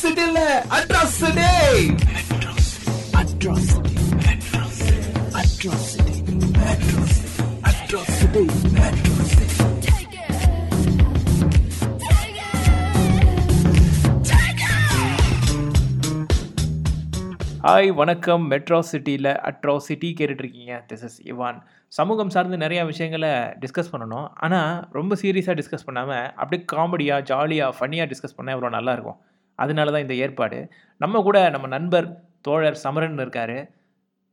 [0.00, 0.42] அட்ராசிட்டில
[0.76, 1.48] atrocity
[3.20, 3.94] atrocity
[4.30, 4.94] atrocity
[5.40, 6.14] atrocity
[7.70, 8.44] atrocity
[17.64, 18.44] hi வணக்கம்.
[18.50, 20.74] Metro சிட்டியில் atrocity கேட்டுட்ருக்கீங்க.
[20.90, 21.58] திஸ் இஸ் இவான்
[21.98, 23.32] சமூகம் சார்ந்து நிறையா விஷயங்களை
[23.64, 24.28] டிஸ்கஸ் பண்ணணும்.
[24.46, 29.20] ஆனால் ரொம்ப சீரியஸாக டிஸ்கஸ் பண்ணாமல் அப்படியே காமெடியாக ஜாலியாக ஃபன்னியாக டிஸ்கஸ் பண்ணால் எவ்வளோ நல்லாயிருக்கும்
[29.64, 30.58] அதனால தான் இந்த ஏற்பாடு.
[31.04, 32.08] நம்ம கூட நம்ம நண்பர்
[32.46, 33.58] தோழர் சமரன் இருக்கார்.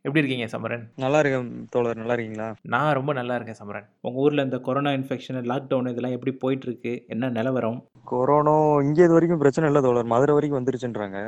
[0.05, 0.83] எப்படி இருக்கீங்க சமரன்?
[1.03, 2.47] நல்லா இருக்கேன் தோழர் நல்லா இருக்கீங்களா?
[2.73, 3.87] நான் ரொம்ப நல்லா இருக்கேன் சமரன்.
[4.05, 6.93] உங்கள் ஊரில் இந்த கொரோனா இன்ஃபெக்ஷன் லாக்டவுன் இதெல்லாம் எப்படி போயிட்டுருக்கு?
[7.13, 7.79] என்ன நிலவரம்?
[8.11, 8.55] கொரோனா
[8.87, 10.11] இங்கே இது வரைக்கும் பிரச்சனை இல்லை தோழர்.
[10.13, 11.19] மதுரை வரைக்கும் வந்துருச்சுன்றாங்க.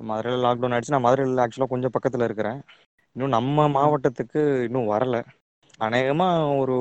[0.00, 0.94] மதுரையில் லாக்டவுன் ஆயிடுச்சு.
[0.96, 2.58] நான் மதுரையில் ஆக்சுவலாக கொஞ்சம் பக்கத்தில் இருக்கிறேன்.
[3.16, 5.18] இன்னும் நம்ம மாவட்டத்துக்கு இன்னும் வரல.
[5.86, 6.76] அநேகமாக ஒரு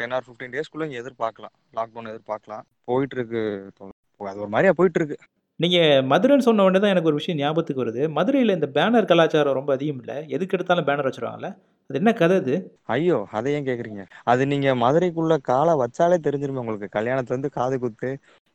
[0.00, 1.54] டென் ஆர் ஃபிஃப்டீன் டேஸ்க்குள்ளே இங்கே எதிர்பார்க்கலாம்.
[1.78, 2.64] லாக்டவுன் எதிர்பார்க்கலாம்.
[2.90, 3.42] போயிட்டு இருக்கு
[3.78, 3.98] தோழர்.
[4.32, 5.18] அது ஒரு மாதிரியா போயிட்டு இருக்கு
[5.60, 8.02] நீங்கள் மதுரைன்னு சொன்ன உடனே தான் எனக்கு ஒரு விஷயம் ஞாபகத்துக்கு வருது.
[8.16, 10.16] மதுரையில் இந்த பேனர் கலாச்சாரம் ரொம்ப அதிகம் இல்லை?
[10.36, 11.48] எதுக்கு எடுத்தாலும் பேனர் வச்சுருவாங்கல்ல?
[11.90, 12.54] அது என்ன கதை அது?
[12.94, 16.88] ஐயோ அதை ஏன் கேட்குறீங்க அது நீங்கள் மதுரைக்குள்ள காலை வச்சாலே தெரிஞ்சிருமே உங்களுக்கு.
[16.98, 18.10] கல்யாணத்துலேருந்து காது குத்து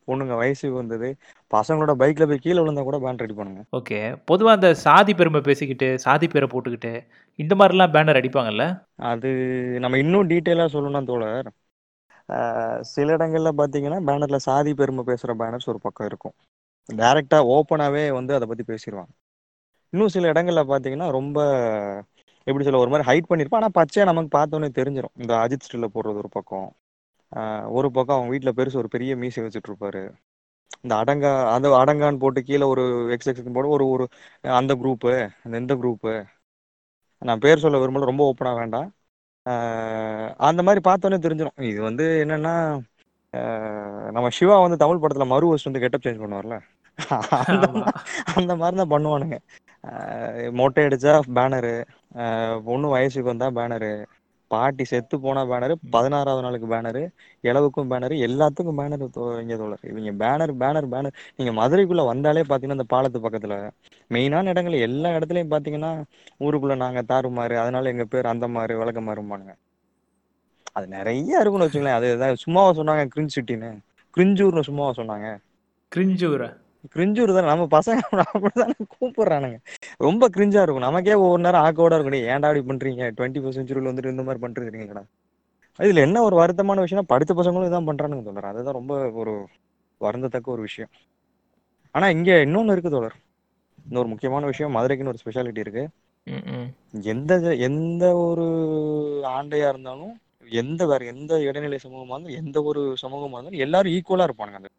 [0.07, 1.09] பொண்ணுங்க வயசுக்கு வந்தது
[1.51, 3.61] பசங்களோட பைக்கில் போய் கீழே விழுந்தா கூட பேன் ரெடி பண்ணுங்க.
[3.79, 3.97] ஓகே.
[4.29, 6.93] பொதுவாக அந்த சாதி பெருமை பேசிக்கிட்டு சாதி பேரை போட்டுக்கிட்டு
[7.39, 8.65] இந்த மாதிரிலாம் பேனர் அடிப்பாங்கல்ல?
[9.11, 9.29] அது
[9.85, 11.49] நம்ம இன்னும் டீட்டெயிலாக சொல்லணும்னா தோழர்.
[12.93, 16.35] சில இடங்கள்ல பார்த்தீங்கன்னா பேனர்ல சாதி பெருமை பேசுகிற பேனர்ஸ் ஒரு பக்கம் இருக்கும்.
[16.91, 19.11] டைரெக்டாக ஓப்பனாகவே வந்து அதை பற்றி பேசிடுவாங்க
[19.93, 21.39] இன்னும் சில இடங்கள்ல பார்த்தீங்கன்னா ரொம்ப
[22.47, 26.21] எப்படி சொல்ல ஒரு மாதிரி ஹைட் பண்ணியிருப்பான் ஆனால் பச்சையாக நமக்கு பார்த்தோன்னே தெரிஞ்சிடும் இந்த அஜித் ஸ்டில்ல போடுறது
[26.23, 26.69] ஒரு பக்கம்.
[27.71, 30.03] ஒரு பக்கம் அவங்க வீட்டில் பெருசு ஒரு பெரிய மீசை வச்சுட்டு இருப்பாரு.
[30.83, 32.83] இந்த அடங்கா அந்த அடங்கான்னு போட்டு கீழே ஒரு
[33.15, 34.05] எக்ஸ் எக்ஸ் போட்டு ஒரு ஒரு
[34.55, 36.13] அந்த குரூப்பு அந்த இந்த குரூப்பு
[37.21, 38.87] நான் பேர் சொல்ல விரும்பல ரொம்ப ஓப்பனாக வேண்டாம்.
[40.47, 42.53] அந்த மாதிரி பார்த்தோன்னே தெரிஞ்சிடும் இது வந்து என்னன்னா
[44.11, 46.57] நம்ம சிவா வந்து தமிழ் படத்தில் மறு வருஷம் வந்து கெட்டப் சேஞ்ச் பண்ணுவார்ல.
[47.43, 47.65] அந்த
[48.35, 49.37] அந்த மாதிரி தான் பண்ணுவானுங்க
[50.59, 51.73] மொட்டை அடிச்சா பேனரு
[52.67, 53.91] பொண்ணு வயசுக்கு வந்தா பேனரு
[54.51, 57.01] பாட்டி செத்து போனா பேனரு பதினாறாவது நாளுக்கு பேனரு
[57.43, 59.03] இளவுக்கும் பேனரு எல்லாத்துக்கும் பேனர்
[59.43, 59.83] இங்க தோழர்.
[59.83, 63.55] இவங்க பேனர் பேனர் பேனர் நீங்க மதுரைக்குள்ள வந்தாலே பாத்தீங்கன்னா இந்த பாலத்து பக்கத்துல
[64.11, 65.91] மெயினான இடங்கள் எல்லா இடத்துலயும் பாத்தீங்கன்னா
[66.45, 69.53] ஊருக்குள்ள நாங்க தாறுமாறு அதனால எங்க பேர் அந்த மாதிரி விளக்க மாறுமானுங்க
[70.75, 71.97] அது நிறைய இருக்குன்னு வச்சுங்களேன்.
[71.99, 73.69] அது சும்மாவா சொன்னாங்க கிரிஞ்ச் சிட்டின்னு
[74.17, 75.27] கிரிஞ்சூர்னு சும்மாவா சொன்னாங்க.
[75.91, 76.49] கிரிஞ்சூரா
[76.89, 77.49] கிரிஞ்சூர் தான்.
[77.51, 79.57] நம்ம பசங்க அப்படிதானே கூப்பிடுறானுங்க.
[79.99, 80.87] ரொம்ப கிரிஞ்சா இருக்கும்.
[80.87, 82.27] நமக்கே ஒவ்வொரு நேரம் ஆக்கோட இருக்கும்.
[82.31, 83.03] ஏன்டா இப்படி பண்றீங்க?
[83.17, 85.03] டுவெண்ட்டி ஃபர்ஸ்ட் செஞ்சுரியில் வந்துட்டு இந்த மாதிரி பண்ணிருக்கீங்கடா
[85.79, 88.49] இதுல என்ன ஒரு வருத்தமான விஷயம்னா படித்த பசங்களும் இதான் பண்றானுங்க தோழர்.
[88.51, 89.33] அதுதான் ரொம்ப ஒரு
[90.01, 90.91] வருந்தத்தக்க ஒரு விஷயம்.
[91.95, 93.17] ஆனா இங்க இன்னொன்னு இருக்கு தோழர்.
[93.85, 95.83] இன்னொரு முக்கியமான விஷயம் மதுரைக்குன்னு ஒரு ஸ்பெஷாலிட்டி இருக்கு.
[97.13, 97.33] எந்த
[97.67, 98.45] எந்த ஒரு
[99.37, 100.13] ஆண்டையா இருந்தாலும்
[100.61, 104.59] எந்த வேற எந்த இடைநிலை சமூகமா இருந்தாலும் எந்த ஒரு சமூகமா இருந்தாலும் எல்லாரும் ஈக்குவலா இருப்பானுங்க.
[104.61, 104.69] அந்த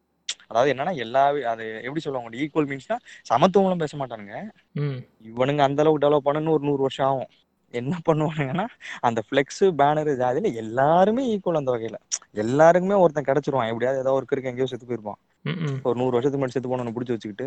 [0.49, 1.23] அதாவது என்னன்னா எல்லா
[1.53, 2.97] அது எப்படி சொல்லுவாங்க ஈக்குவல் மீன்ஸ்னா
[3.31, 4.37] சமத்துவம்லாம் பேச மாட்டானுங்க.
[5.31, 7.31] இவனுங்க அந்த அளவுக்கு டெவலப் பண்ணணும் ஒரு நூறு வருஷம் ஆகும்
[7.75, 8.67] என்ன பண்ணுவானுங்கன்னா
[9.01, 11.99] அந்த ஃப்ளெக்ஸ் பேனர் ஜாதியில எல்லாருமே ஈக்குவல் அந்த வகையில
[12.43, 15.21] எல்லாருக்குமே ஒருத்தன் கிடைச்சிருவான் எப்படியாவது ஏதோ ஒரு இருக்கு எங்கேயோ செத்து போயிருப்பான்.
[15.83, 17.47] ஒரு நூறு வருஷத்துக்கு முன்னாடி செத்து போனவனை பிடிச்சி வச்சுக்கிட்டு.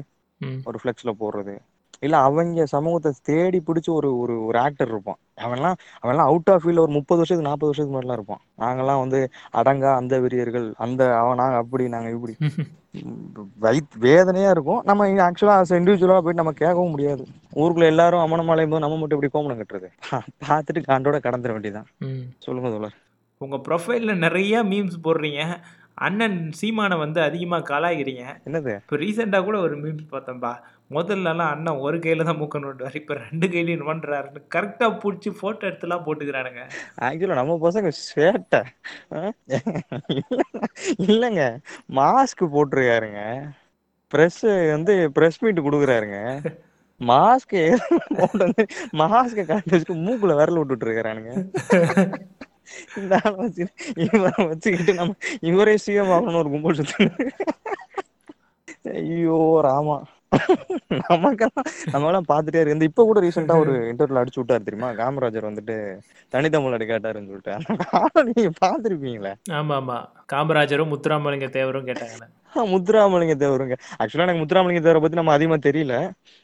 [0.64, 1.56] ஒரு ஃப்ளெக்ஸ்ல போடுறது
[2.00, 5.18] இல்ல அவங்க சமூகத்தை தேடி பிடிச்சி ஒரு ஒரு ஒரு ஆக்டர் இருப்பான்.
[5.42, 8.42] அவன்லாம் அவன்லாம் அவுட் ஆஃப் ஃபீல்ட் ஒரு முப்பது வருஷத்துக்கு நாற்பது வருஷத்துக்கு முன்னாடிலாம் இருப்பான்.
[8.58, 9.20] நாங்கெல்லாம் வந்து
[9.54, 12.36] அடங்கா அந்த வெறியர்கள் அந்த அவன் நாங்க அப்படி நாங்க இப்படி.
[13.62, 14.82] வயித் வேதனையா இருக்கும்.
[14.84, 17.24] நம்ம ஆக்சுவலா as இண்டிவிஜுவலா போயிட்டு நம்ம கேட்கவும் முடியாது.
[17.56, 19.88] ஊருக்குள்ள எல்லாரும் அமனமாலையும் போது நம்ம மட்டும் இப்படி கோமணம் கட்டுறது?
[20.48, 21.90] பார்த்துட்டு காண்டோட கடந்துட வேண்டியதான்.
[22.38, 22.96] சொல்லுங்க தோழர்.
[23.38, 25.42] உங்க ப்ரொஃபைலில் நிறைய மீம்ஸ் போடுறீங்க.
[26.06, 28.24] அண்ணன் சீமானை வந்து அதிகமாக கலாய்க்கிறீங்க.
[28.48, 28.72] என்னது?
[28.84, 30.52] இப்போ ரீசெண்டாக கூட ஒரு மீம்ஸ் பார்த்தேன்பா.
[30.96, 36.06] முதல்லலாம் அண்ணன் ஒரு கையில் தான் மூக்க நோண்டுவார் இப்போ ரெண்டு கையிலையும் நோண்டுறாருன்னு கரெக்டாக பிடிச்சி ஃபோட்டோ எடுத்துலாம்
[36.08, 36.64] போட்டுக்கிறானுங்க.
[37.08, 38.62] ஆக்சுவலா நம்ம பசங்க சேட்டை?
[41.10, 41.46] இல்லைங்க.
[42.00, 43.22] மாஸ்க் போட்டிருக்காருங்க.
[44.14, 44.44] ப்ரெஸ்
[44.76, 46.20] வந்து ப்ரெஸ் மீட் கொடுக்குறாருங்க.
[47.02, 47.56] மாஸ்க்
[49.02, 51.32] மாஸ்க வச்சுட்டு மூக்குல விரல் விட்டுட்டு இருக்கானுங்க
[53.02, 53.66] இந்த ஆளை வச்சு
[54.06, 55.16] இவரை வச்சுக்கிட்டு நம்ம
[55.52, 57.08] இவரே சிஎம் ஒரு கும்பல் சுத்து
[59.00, 59.96] ஐயோ ராமா.
[61.02, 62.76] நமக்கெல்லாம் நம்ம எல்லாம் பார்த்துட்டே இருக்கு.
[62.76, 64.90] இந்த இப்ப கூட ரீசெண்டா ஒரு இன்டர்வியூல அடிச்சு விட்டாரு தெரியுமா?
[65.00, 65.76] காமராஜர் வந்துட்டு
[66.34, 67.54] தனித்தமிழ் அடி கேட்டாருன்னு சொல்லிட்டு.
[68.30, 69.98] நீங்க பாத்துருப்பீங்களே ஆமா ஆமா
[70.34, 72.26] காமராஜரும் முத்துராமலிங்க தேவரும் கேட்டாங்க.
[72.74, 75.94] முத்துராமலிங்க தேவருங்க ஆக்சுவலா எனக்கு முத்துராமலிங்க தேவரை பத்தி நம்ம அதிகமா தெரியல.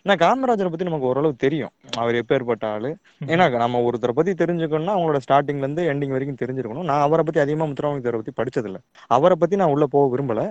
[0.05, 1.71] ஆனா காமராஜரை பத்தி நமக்கு ஓரளவு தெரியும்.
[1.97, 2.89] அவர் எப்பேற்பட்ட ஆளு.
[3.25, 6.87] ஏன்னா நம்ம ஒருத்தரை பத்தி தெரிஞ்சுக்கணும்னா அவங்களோட ஸ்டார்டிங்ல இருந்து எண்டிங் வரைக்கும் தெரிஞ்சிருக்கணும்.
[6.89, 8.79] நான் அவரை பத்தி அதிகமா முத்துராமலிங்க தேவரை பத்தி படிச்சது இல்ல
[9.17, 10.41] அவரை பத்தி நான் உள்ள போக விரும்பல.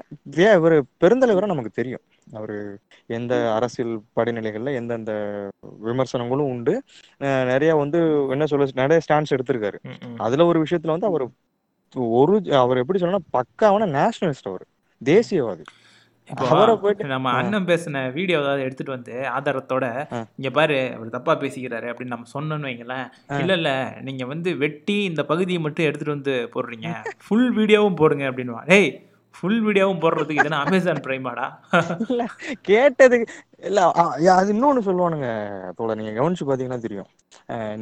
[0.45, 2.03] ஏன் இவர் பெருந்தலைவரை நமக்கு தெரியும்.
[2.33, 2.57] அவரு
[3.11, 5.13] எந்த அரசியல் படிநிலைகள்ல எந்தெந்த
[5.87, 6.75] விமர்சனங்களும் உண்டு.
[7.53, 9.79] நிறைய வந்து என்ன சொல்ல நிறைய ஸ்டாண்ட்ஸ் எடுத்திருக்காரு.
[10.19, 11.25] அதுல ஒரு விஷயத்துல வந்து அவர்
[12.19, 14.65] ஒரு அவர் எப்படி சொல்லணும்னா பக்காவான நேஷனலிஸ்ட் அவர்.
[15.01, 15.65] தேசியவாதி
[17.13, 17.29] நம்ம.
[17.39, 19.85] அண்ணன் பேசின வீடியோ ஏதாவது எடுத்துட்டு வந்து ஆதாரத்தோட.
[20.39, 23.07] இங்க பாரு அவர் தப்பா பேசிக்கிறாரு அப்படின்னு நம்ம சொன்னோம்னு வைங்களேன்.
[23.41, 23.71] இல்ல இல்ல
[24.09, 26.91] நீங்க வந்து வெட்டி இந்த பகுதியை மட்டும் எடுத்துட்டு வந்து போடுறீங்க
[27.25, 28.91] ஃபுல் வீடியோவும் போடுங்க அப்படின்னுவா டேய்
[29.35, 31.47] ஃபுல் வீடியோவும் போடுறதுக்கு இதுனா அமேசான் பிரைமாடா
[32.71, 33.27] கேட்டதுக்கு
[33.69, 33.81] இல்ல
[34.41, 35.29] அது இன்னொன்னு சொல்லுவானுங்க
[35.79, 35.99] தோழர்.
[36.01, 37.09] நீங்க கவனிச்சு பாத்தீங்கன்னா தெரியும்.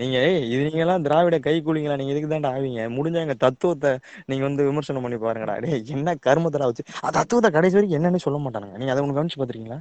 [0.01, 1.99] நீங்க ஏய் இது நீங்க எல்லாம் திராவிட கை கூலிங்களா?
[2.01, 2.83] நீங்க இதுக்கு தான்டா ஆவீங்க?
[2.97, 3.91] முடிஞ்சா எங்க தத்துவத்தை
[4.31, 5.55] நீங்க வந்து விமர்சனம் பண்ணி பாருங்கடா.
[5.65, 6.85] டேய் என்ன கர்மத்தடா வச்சு.
[7.05, 8.79] அந்த தத்துவத்தை கடைசி வரைக்கும் என்னன்னு சொல்ல மாட்டானுங்க.
[8.83, 9.81] நீங்க அதை ஒண்ணு கவனிச்சு பாத்திருக்கீங்களா.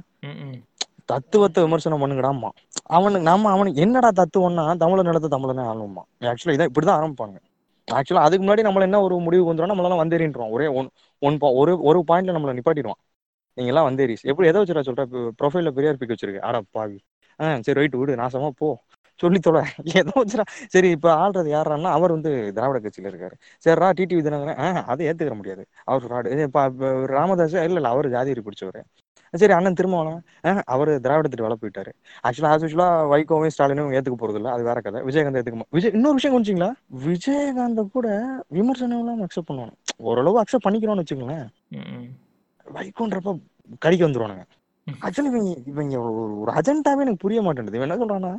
[1.12, 2.48] தத்துவத்தை விமர்சனம் பண்ணுங்கடாமா
[2.96, 7.36] அவனுக்கு நம்ம அவனுக்கு என்னடா தத்துவம்னா தமிழர் நிலத்தை தமிழனே ஆளுமா ஆக்சுவலா இதான் இப்படிதான் ஆரம்பிப்பாங்க
[7.88, 10.50] ஆக்சுவலா அதுக்கு முன்னாடி நம்மள என்ன ஒரு முடிவுக்கு வந்துடும் நம்மளால வந்தேறின்றோம்.
[10.56, 10.88] ஒரே ஒன்
[11.22, 13.00] ஒன் ஒரு ஒரு பாயிண்ட்ல நம்மள நிப்பாட்டிடுவான்.
[13.58, 15.04] நீங்க எல்லாம் வந்தேரிஸ் எப்படி எதை வச்சுடா சொல்ற?
[15.40, 16.44] ப்ரொஃபைல பெரியார் பிக் வச்சிருக்கு.
[16.48, 16.98] ஆடா பாவி.
[17.40, 18.12] ஆ சரி ரைட் விடு.
[18.20, 18.68] நாசமா போ.
[19.20, 19.60] சொல்லி தொலை.
[20.00, 20.44] ஏதோ வச்சுடா.
[20.74, 23.34] சரி இப்ப ஆள்றது யாரான்னா அவர் வந்து திராவிட கட்சியில இருக்காரு.
[23.66, 25.62] சரிடா டிடிவி தினகரன் ஆ அதை ஏத்துக்கிற முடியாது.
[25.88, 26.48] அவர் ஃப்ராடு
[27.14, 28.80] ராமதாஸ் இல்ல இல்ல அவர் ஜாதி பிடிச்சவர்.
[29.34, 30.20] சரி அண்ணன் திருமாவளவன்.
[30.44, 31.90] ஆ அவர் திராவிடத்துட்டு வேலை போயிட்டாரு
[32.24, 34.50] ஆக்சுவலா ஆஸ் யூஸ்வலா வைகோவையும் ஸ்டாலினும் ஏத்துக்க போறது இல்ல.
[34.54, 35.00] அது வேற கதை.
[35.08, 36.70] விஜயகாந்த் ஏத்துக்க விஜய் இன்னொரு விஷயம் கொஞ்சிங்களா?
[37.04, 38.06] விஜயகாந்த கூட
[38.50, 39.74] விமர்சனம் இல்லாமல் அக்செப்ட் பண்ணுவானு.
[40.04, 41.46] ஓரளவு அக்செப்ட் பண்ணிக்கிறோம்னு வச்சுக்கோங்களேன்.
[42.68, 43.32] வைகோன்றப்ப
[43.82, 44.44] கடிக்க வந்துருவானுங்க.
[44.86, 45.96] ஆக்சுவலி இவங்க இவங்க
[46.42, 48.32] ஒரு அஜெண்டாவே எனக்கு புரிய மாட்டேங்குது இவன் என்ன சொல்றான்னா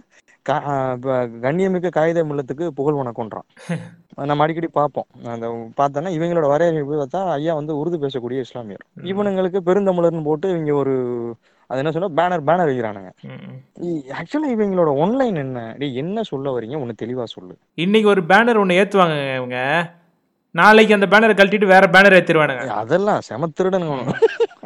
[1.43, 3.47] கண்ணியமிக்க காகித மில்லத்துக்கு புகழ் வணக்கம்ன்றான்.
[4.29, 5.07] நம்ம அடிக்கடி பார்ப்போம்.
[5.33, 5.45] அந்த
[5.77, 8.83] பார்த்தோன்னா இவங்களோட வரையறை போய் பார்த்தா ஐயா வந்து உருது பேசக்கூடிய இஸ்லாமியர்.
[9.11, 10.95] இவனுங்களுக்கு பெருந்தமிழர்னு போட்டு இவங்க ஒரு
[11.69, 13.09] அது என்ன சொல்ல பேனர் பேனர் வைக்கிறானுங்க.
[14.19, 15.59] ஆக்சுவலா இவங்களோட ஒன்லைன் என்ன?
[16.01, 16.77] என்ன சொல்ல வரீங்க?
[16.79, 17.53] ஒன்னு தெளிவா சொல்லு.
[17.77, 19.59] இன்னைக்கு ஒரு பேனர் ஒன்று ஏத்துவாங்க இவங்க.
[20.59, 22.63] நாளைக்கு அந்த பேனரை கழட்டிட்டு வேற பேனர் ஏத்திருவானுங்க.
[22.65, 24.15] ஏய், அதெல்லாம் செம திருடனுங்க.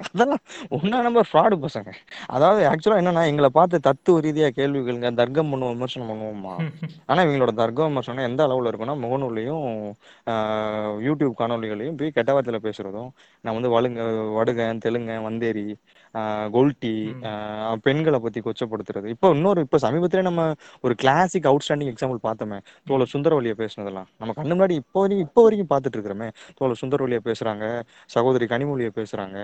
[0.06, 0.42] அதெல்லாம்
[0.76, 1.90] ஒன்னா நம்பர் ஃப்ராடு பசங்க.
[2.36, 4.82] அதாவது ஆக்சுவலா என்னன்னா எங்களை பார்த்து தத்துவ ரீதியா கேள்விகளுங்க
[5.20, 6.54] தர்க்கம் பண்ணுவோம் விமர்சனம் பண்ணுவோமா
[7.10, 9.64] ஆனா இவங்களோட தர்க்க விமர்சனம் எந்த அளவுல இருக்குன்னா முகநூல்லையும்
[10.28, 13.10] ஆஹ், யூடியூப் காணொலிகளையும் போய் கெட்ட வார்த்தையில பேசுறதும்
[13.44, 14.02] நான் வந்து வலுங்க
[14.38, 15.66] வடுகன் தெலுங்கன் வந்தேரி
[16.56, 16.92] கொல்ட்டி
[17.86, 19.08] பெண்களை பத்தி கொச்சப்படுத்துறது.
[19.16, 20.42] இப்போ இன்னொரு இப்போ சமீபத்திலே நம்ம
[20.86, 24.08] ஒரு கிளாசிக் அவுட்ஸ்டாண்டிங் எக்ஸாம்பிள் பார்த்தோமே தோழர் சுந்தரவல்லியை பேசுனதெல்லாம்.
[24.22, 26.30] நம்ம கண்ணு முன்னாடி இப்போ வரைக்கும் இப்போ வரைக்கும் பார்த்துட்டு இருக்கிறோமே
[26.60, 27.66] தோழர் சுந்தரவல்லியை பேசுறாங்க
[28.16, 29.38] சகோதரி கனிமொழியை பேசுறாங்க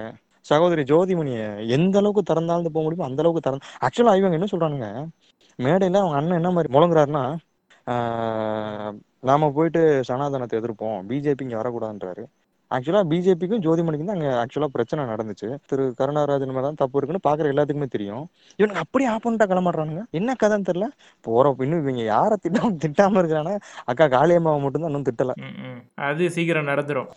[0.45, 1.45] சகோதரி ஜோதிமணியை
[1.77, 4.87] எந்த அளவுக்கு திறந்தாழ்ந்து போக முடியுமோ அந்த அளவுக்கு திறந்து ஆக்சுவலா இவங்க என்ன சொல்றானுங்க
[5.59, 7.23] மேடையில அவங்க அண்ணன் என்ன மாதிரி முழங்குறாருன்னா
[9.29, 12.23] நாம போயிட்டு சனாதனத்தை எதிர்ப்போம் பிஜேபி இங்க வரக்கூடாதுன்றாரு.
[12.75, 15.47] ஆக்சுவலா பிஜேபிக்கும் ஜோதிமணிக்கும் தான் அங்க ஆக்சுவலா பிரச்சனை நடந்துச்சு.
[15.69, 18.25] திரு கருணாராஜன் மேல தான் தப்பு இருக்குன்னு பாக்குற எல்லாத்துக்குமே தெரியும்.
[18.59, 20.03] இவனுக்கு அப்படியே ஆப்போனண்டா கிளம்புறானுங்க.
[20.19, 20.89] என்ன கதைன்னு தெரியல?
[21.27, 23.55] போற இன்னும் இவங்க யாரை திட்டாம திட்டாம இருக்கிறானா?
[23.91, 25.35] அக்கா காளியம்மாவை மட்டும்தான் இன்னும் திட்டல.
[26.09, 27.09] அது சீக்கிரம் நடந்துரும்.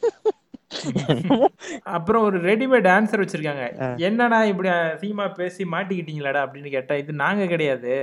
[1.97, 3.65] அப்புறம் ஒரு ரெடிமேட் ஆன்சர் வச்சிருக்காங்க.
[4.09, 4.71] என்னடா இப்படி
[5.01, 7.95] சீமா பேசி மாட்டிக்கிட்டீங்களாடா அப்படின்னு கேட்டா இது நாங்க கிடையாது.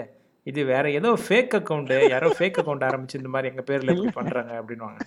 [0.48, 5.00] இது வேற ஏதோ ஃபேக் அக்கவுண்ட் யாரோ ஃபேக் அக்கவுண்ட் ஆரம்பிச்சு இந்த மாதிரி எங்க பேர்ல பண்றாங்க அப்படின்னுவாங்க.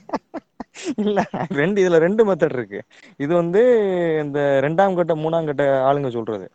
[1.05, 1.21] இல்ல.
[1.61, 2.81] ரெண்டு இதுல ரெண்டு மெத்தட் இருக்கு.
[3.25, 3.63] இது வந்து
[4.25, 6.47] இந்த ரெண்டாம் கட்ட மூணாம் கட்ட ஆளுங்க சொல்றது.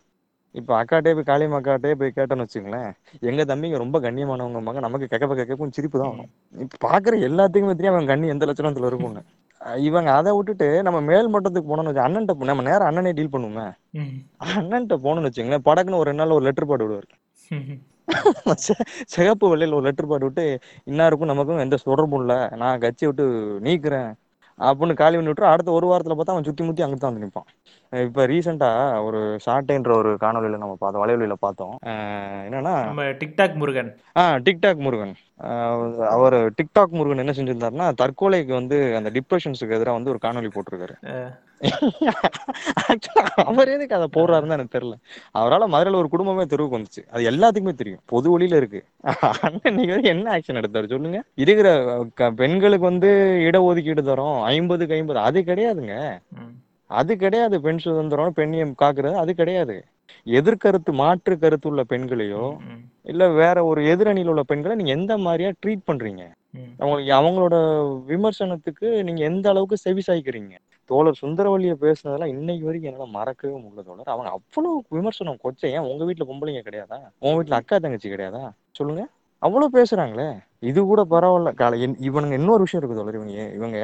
[0.54, 2.88] இப்ப அக்காட்டே போய் காளியம்மா அக்காட்டே போய் கேட்டோன்னு வச்சுங்களேன்
[3.30, 6.30] எங்க தம்பிங்க ரொம்ப கண்ணியமானவங்க நமக்கு கேட்க கேட்கவும் சிரிப்பு தான் வரும்.
[6.64, 9.22] இப்ப பாக்குற எல்லாத்துக்குமே தெரியும் அவன் கண்ணி எந்த லட்சணத்துல இருக்கும்னு.
[9.88, 13.66] இவங்க அதை விட்டுட்டு நம்ம மேல் மட்டத்துக்கு போனோம்னு வச்சு அண்ணன்ட்ட நம்ம நேரம் அண்ணனே டீல் பண்ணுவோமே.
[14.56, 17.08] அண்ணன்ட்ட போனோம்னு வச்சுங்களேன் படக்குன்னு ஒரு ரெண்டு நாள் ஒரு லெட்டர் பாடு விடுவார்.
[19.04, 22.50] சிகப்பு வெள்ளையில ஒரு லெட்டர் பாடு விட்டு இன்னாருக்கும் நமக்கும் எந்த தொடர்பும் இல்ல.
[22.56, 23.24] நான் கட்சி விட்டு
[23.62, 24.12] நீக்கிறேன்.
[24.58, 28.02] அப்படின்னு காலி பண்ணி விட்டுரு அடுத்த ஒரு வாரத்துல பார்த்தா அவன் சுத்தி முத்தி அங்கிட்டு தான் வந்து நிற்பான்
[28.04, 31.78] இப்ப ரீசெண்டா ஒரு ஷார்ட்ன்ற ஒரு காணொலியில நம்ம பார்த்தோம் வலைவலியில பார்த்தோம்.
[31.84, 34.00] என்னன்னா நம்ம டிக்டாக் முருகன்.
[34.16, 35.14] ஆ டிக்டாக் முருகன்.
[35.42, 40.96] ஆஹ் அவர் டிக்டாக் முருகன் என்ன செஞ்சிருந்தாருன்னா தற்கொலைக்கு வந்து அந்த டிப்ரெஷன்ஸுக்கு எதிராக வந்து ஒரு காணொலி போட்டிருக்காரு.
[43.44, 44.94] அவர் எதுக்கு அதை போடுறாருன்னு எனக்கு தெரியல.
[45.30, 47.02] அவரால் மதுரையில் ஒரு குடும்பமே தெருவுக்கு வந்துச்சு.
[47.10, 48.00] அது எல்லாத்துக்குமே தெரியும்.
[48.04, 48.84] பொது வழியில இருக்கு.
[49.62, 51.22] நீங்க வந்து என்ன ஆக்ஷன் எடுத்தாரு சொல்லுங்க.
[51.34, 51.68] இருக்கிற
[52.36, 53.10] பெண்களுக்கு வந்து
[53.50, 54.42] இடஒதுக்கீடு தரோம்.
[54.42, 55.18] ஐம்பதுக்கு ஐம்பது.
[55.18, 55.94] அது கிடையாதுங்க.
[56.86, 57.60] அது கிடையாது.
[57.60, 59.14] பெண் சுதந்திரம் பெண்ணியம் காக்குறது.
[59.14, 59.84] அது கிடையாது.
[60.26, 62.44] எதிர்கருத்து மாற்று கருத்து உள்ள பெண்களையோ.
[63.02, 66.22] இல்ல வேற ஒரு எதிரணியில் உள்ள பெண்களை நீங்க எந்த மாதிரியா ட்ரீட் பண்றீங்க?
[66.54, 66.72] ம்.
[66.78, 67.56] அவங்களுக்கு அவங்களோட
[68.06, 70.54] விமர்சனத்துக்கு நீங்க எந்த அளவுக்கு செவி சாய்க்கிறீங்க?
[70.90, 74.04] தோழர் சுந்தரவல்லிய பேசுனதெல்லாம் இன்னைக்கு வரைக்கும் என்னால மறக்கவே முடியல தோழர்.
[74.04, 76.98] அவங்க அவ்வளவு விமர்சனம் கொச்சை ஏன் உங்க வீட்டுல பொம்பளைங்க கிடையாதா?
[77.18, 78.42] உங்க வீட்டுல அக்கா தங்கச்சி கிடையாதா?
[78.70, 79.02] சொல்லுங்க.
[79.42, 80.28] அவ்வளவு பேசுறாங்களே.
[80.60, 81.54] இது கூட பரவாயில்ல.
[81.54, 83.14] காலை இவனுங்க இன்னொரு விஷயம் இருக்கு தோழர்.
[83.14, 83.78] இவங்க இவங்க.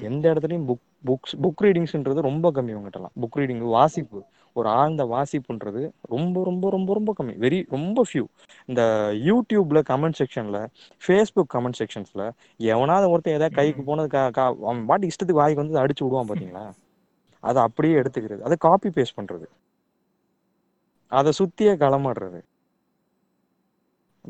[0.00, 3.14] எந்த இடத்துலயும் புக் புக்ஸ் புக் ரீடிங்ஸ்ன்றது ரொம்ப கம்மி இவங்ககிட்டலாம்.
[3.20, 4.20] புக் ரீடிங் வாசிப்பு.
[4.58, 5.82] ஒரு ஆழ்ந்த வாசிப்புன்றது
[6.14, 7.34] ரொம்ப ரொம்ப ரொம்ப ரொம்ப கம்மி.
[7.44, 8.24] வெரி ரொம்ப ஃபியூ
[8.66, 8.82] இந்த
[9.28, 10.58] யூடியூப்ல கமெண்ட் செக்ஷன்ல
[11.04, 12.24] ஃபேஸ்புக் கமெண்ட் செக்ஷன்ஸ்ல
[12.72, 16.64] எவனாவது ஒருத்தன் ஏதாவது கைக்கு போனது அவன் பாட்டு இஷ்டத்துக்கு வாய்க்கு வந்து அடிச்சு விடுவான் பாத்தீங்களா?
[17.42, 18.44] அதை அப்படியே எடுத்துக்கிறது.
[18.46, 19.46] அதை காப்பி பேஸ்ட் பண்றது.
[21.18, 22.40] அதை சுத்தியே களமாடுறது.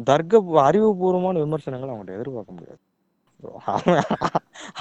[0.04, 2.80] தர்க்க அறிவுபூர்வமான விமர்சனங்களை அவங்கள்ட்ட எதிர்பார்க்க முடியாது.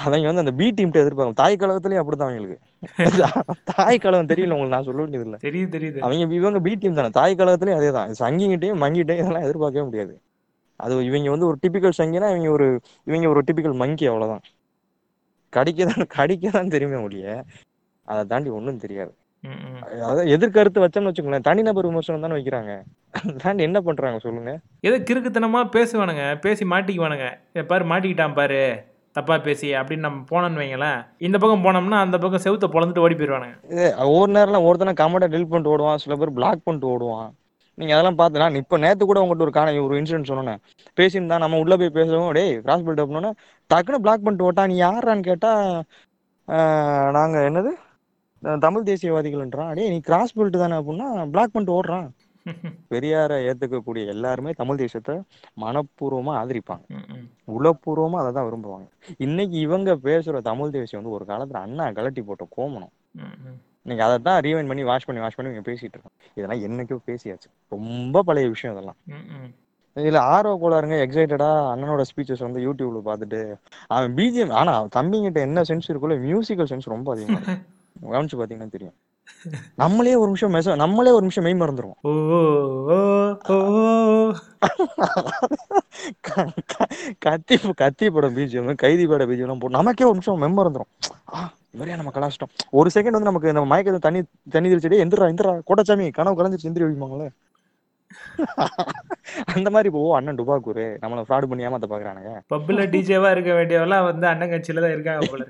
[0.02, 1.38] அவங்க வந்து அந்த பி டீம்ட்ட எதிர்பார்க்கும்.
[1.40, 2.56] தாய் கழகத்துலயும் அப்படித்தான் அவங்களுக்கு.
[3.70, 5.36] தாய் கழகம் தெரியல உங்களுக்கு நான் சொல்ல வேண்டியது இல்ல.
[5.46, 5.98] தெரியுது தெரியுது.
[6.06, 7.10] அவங்க இவங்க பி டீம் தானே.
[7.18, 10.14] தாய் கழகத்துலயும் அதே தான் சங்கிங்கிட்டையும் மங்கிட்டையும் இதெல்லாம் எதிர்பார்க்கவே முடியாது.
[10.80, 12.66] அது இவங்க வந்து ஒரு டிபிக்கல் சங்கினா இவங்க ஒரு
[13.10, 14.44] இவங்க ஒரு டிபிக்கல் மங்கி அவ்வளவுதான்.
[15.52, 17.26] கடிக்க தான் கடிக்க தான் தெரியுமே ஒழிய.
[18.08, 19.12] அதை தாண்டி ஒண்ணும் தெரியாது.
[19.92, 21.46] அதாவது எதிர்கருத்து வச்சோம்னு வச்சுக்கோங்களேன்.
[21.48, 22.72] தனிநபர் விமர்சனம் தானே வைக்கிறாங்க.
[23.42, 24.52] தாண்டி என்ன பண்றாங்க சொல்லுங்க?
[24.88, 26.24] ஏதோ கிறுக்குத்தனமா பேசுவானுங்க.
[26.44, 27.28] பேசி மாட்டிக்குவானுங்க.
[27.72, 28.62] பாரு மாட்டிக்கிட்டான் பாரு.
[29.16, 30.98] தப்பா பேசி அப்படின்னு நம்ம போனோம்னு வைங்களேன்.
[31.26, 33.56] இந்த பக்கம் போனோம்னா அந்த பக்கம் செவுத்த பொழந்துட்டு ஓடி போயிடுவானுங்க.
[34.10, 36.02] ஒவ்வொரு நேரம்லாம் ஒருத்தனை கமெண்ட்டை டெலிட் பண்ணிட்டு ஓடுவான்.
[36.04, 37.30] சில பேர் பிளாக் பண்ணிட்டு ஓடுவான்.
[37.78, 40.60] நீங்க அதெல்லாம் பார்த்து நான் இப்போ நேத்து கூட உங்கள்கிட்ட ஒரு காண ஒரு இன்சிடென்ட் சொன்னேன்.
[40.98, 43.32] பேசியிருந்தா நம்ம உள்ள போய் பேசுவோம் டேய் கிராஸ் பில்ட் அப்னோன்னா
[43.70, 45.52] டக்குன்னு பிளாக் பண்ணிட்டு ஓட்டா நீ யாரான்னு கேட்டா
[47.18, 47.72] நாங்க என்னது?
[48.62, 52.08] தமிழ் தேசியவாதிகள்ன்றான் டேய் நீ கிராஸ் பில்ட் தானே அப்படின்னா பிளாக் பண்ணிட்டு ஓடுறான்.
[52.92, 55.14] பெரியாரை ஏத்துக்கக்கூடிய எல்லாருமே தமிழ் தேசத்தை
[55.60, 56.84] மனப்பூர்வமா ஆதரிப்பாங்க.
[57.48, 58.86] உளப்பூர்வமா அதை தான் விரும்புவாங்க.
[59.18, 62.92] இன்னைக்கு இவங்க பேசுற தமிழ் தேசியம் வந்து ஒரு காலத்துல அண்ணா கலட்டி போட்ட கோமணம்.
[63.18, 63.58] ம், ம்.
[63.86, 67.48] நீங்க அதை தான் ரீவைண்ட் பண்ணி வாஷ் பண்ணி வாஷ் பண்ணி இவங்க பேசிட்டு இருக்கோம் இதெல்லாம் என்னைக்கோ பேசியாச்சு.
[67.72, 68.98] ரொம்ப பழைய விஷயம் இதெல்லாம்.
[69.96, 73.40] இதுல ஆர்வ கோளாறுங்க எக்ஸைட்டடா அண்ணனோட ஸ்பீச்சஸ் வந்து யூடியூப்ல பார்த்துட்டு
[73.88, 77.40] அவன் பிஜிஎம் ஆனா தம்பிங்கிட்ட என்ன சென்ஸ் இருக்குல்ல மியூசிக்கல் சென்ஸ் ரொம்ப அதிகமா
[78.02, 78.94] கவனிச்சு பாத்தீங்கன்னா தெரியும்.
[79.74, 81.54] நம்மளே ஒரு நிமிஷம் மெச நம்மளே ஒரு நிமிஷம் மெய்
[86.20, 86.86] க-
[87.18, 91.10] கத்தி கத்தி படம் பிஜிஎம் கைதி பட பிஜிஎம் போட்டு நமக்கே ஒரு நிமிஷம் மெய் மறந்துரும்.
[91.34, 92.68] ஆ இவரே நம்ம கலாச்சிட்டோம்.
[92.70, 96.84] ஒரு செகண்ட் வந்து நமக்கு நம்ம மயக்கத்தை தண்ணி தண்ணி தெரிச்சடே எந்திரா எந்திரா கோட்டச்சாமி கனவு கலைஞ்சிருச்சு எந்திரி
[96.84, 97.28] வைப்பாங்களே.
[99.54, 100.84] அந்த மாதிரி இப்போ ஓ, அண்ணன் டுபாக்கூரு.
[101.02, 102.32] நம்மள ஃப்ராட் பண்ணி ஏமாத்த பாக்குறானுங்க.
[102.50, 105.44] பப்புல டிஜேவா இருக்க வேண்டியவெல்லாம் வந்து அண்ணன் கட்சியில தான் இருக்காங்க போல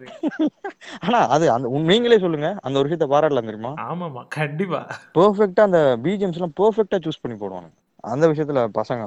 [1.07, 2.51] ஆனா அது அந்த நீங்களே சொல்லுங்க.
[2.63, 3.73] அந்த ஒரு விஷயத்த பாராட்டலாம் தெரியுமா?
[3.89, 4.81] ஆமாமா கண்டிப்பா.
[5.19, 7.71] பெர்ஃபெக்ட்டா அந்த பிஜிஎம்ஸ் எல்லாம் பெர்ஃபெக்ட்டா சூஸ் பண்ணி போடுவாங்க
[8.05, 9.05] அந்த விஷயத்துல பசங்க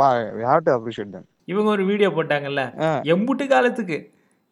[0.00, 0.08] பா
[0.44, 2.62] ஹேவ் டு அப்ரிஷியேட் தம் இவங்க ஒரு வீடியோ போட்டாங்கல்ல.
[3.12, 3.98] எம்புட்டு காலத்துக்கு.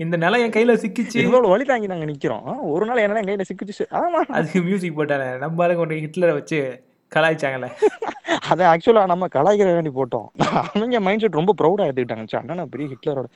[0.00, 1.18] இந்த நிலம் என் கையில சிக்கிச்சு.
[1.18, 2.42] இவ்வளவு வழி தாங்கி நாங்க நிக்கிறோம்.
[2.72, 3.84] ஒரு நாள் என்ன என் கையில சிக்கிச்சு.
[4.00, 4.20] ஆமா.
[4.38, 6.58] அதுக்கு மியூசிக் போட்டாங்க நம்ம ஆளுங்க கொண்டு ஹிட்லரை வச்சு
[7.12, 7.68] கலாய்ச்சாங்கல்ல.
[8.49, 10.28] அதை ஆக்சுவலா நம்ம கலாய்க்கிற வேண்டி போட்டோம்.
[10.75, 12.26] அவங்க மைண்ட் செட் ரொம்ப ப்ரௌடா எடுத்துக்கிட்டாங்க.
[12.30, 13.26] ச்சே, அண்ணா பெரிய ஹிட்லரோட.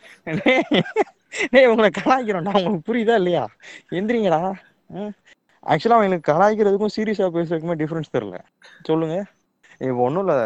[1.51, 2.55] டேய் உங்களை கலாய்க்கிறோம்டா.
[2.59, 3.49] உங்களுக்கு புரியுதா இல்லையா?
[3.91, 4.41] எந்திரிங்கடா.
[5.73, 8.39] ஆக்சுவலா அவங்களுக்கு கலாய்க்கிறதுக்கும் சீரியஸா பேசுறதுக்குமே டிஃபரன்ஸ் தெரியல.
[8.83, 9.25] சொல்லுங்க.
[9.79, 10.39] இப்போ ஒன்றும் இல்லை.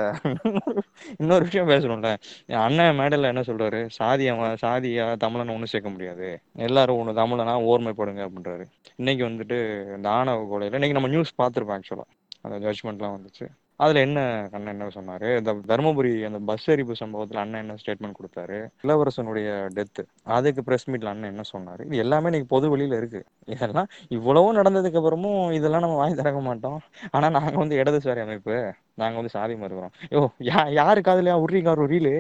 [1.19, 2.11] இன்னொரு விஷயம் பேசணும்ல.
[2.47, 3.81] என் அண்ணன் மேடலில் என்ன சொல்றாரு?
[3.89, 6.41] சாதி அவன் சாதியா தமிழனை ஒன்றும் சேர்க்க முடியாது.
[6.53, 8.65] எல்லாரும் ஒன்று தமிழனா ஓர்மைப்படுங்க அப்படின்றாரு.
[8.97, 9.59] இன்னைக்கு வந்துட்டு
[9.97, 13.47] இந்த ஆணவ கொலையில் இன்னைக்கு நம்ம நியூஸ் பார்த்துருப்போம் ஆக்சுவலாக அந்த ஜட்ஜ்மெண்ட்லாம் வந்துச்சு.
[13.81, 14.19] அதுல என்ன
[14.57, 15.29] அண்ணன் என்ன சொன்னாரு?
[15.39, 18.59] இந்த தருமபுரி அந்த பஸ் எரிப்பு சம்பவத்துல அண்ணன் என்ன ஸ்டேட்மெண்ட் கொடுத்தாரு?
[18.85, 20.03] இளவரசனுடைய டெத்து
[20.37, 21.83] அதுக்கு பிரஸ் மீட்ல அண்ணன் என்ன சொன்னாரு?
[21.87, 23.23] இது எல்லாமே இன்னைக்கு பொது வெளியில இருக்கு.
[23.55, 26.79] இதெல்லாம் இவ்வளவும் நடந்ததுக்கு அப்புறமும் இதெல்லாம் நம்ம வாங்கி திறக்க மாட்டோம்.
[27.11, 28.57] ஆனா நாங்க வந்து இடதுசாரி அமைப்பு.
[29.03, 29.95] நாங்க வந்து சாதி மறுக்கிறோம்.
[30.17, 31.37] யோ யா யாரு காதுலயா?
[31.47, 32.15] உரிங்க ஒரு ரீலு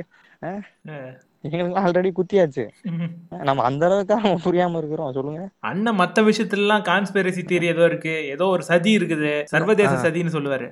[1.46, 2.64] எங்களுக்கு ஆல்ரெடி குத்தியாச்சு.
[3.49, 5.11] நம்ம அந்த அளவுக்கு அவங்க புரியாம இருக்கிறோம்.
[5.12, 5.42] சொல்லுங்க.
[5.70, 8.14] அண்ணன் மத்த விஷயத்துல எல்லாம் கான்ஸ்பிரசி தியரி ஏதோ இருக்கு.
[8.34, 9.32] ஏதோ ஒரு சதி இருக்குது.
[9.54, 10.68] சர்வதேச சதின்னு சொல்லுவாரு.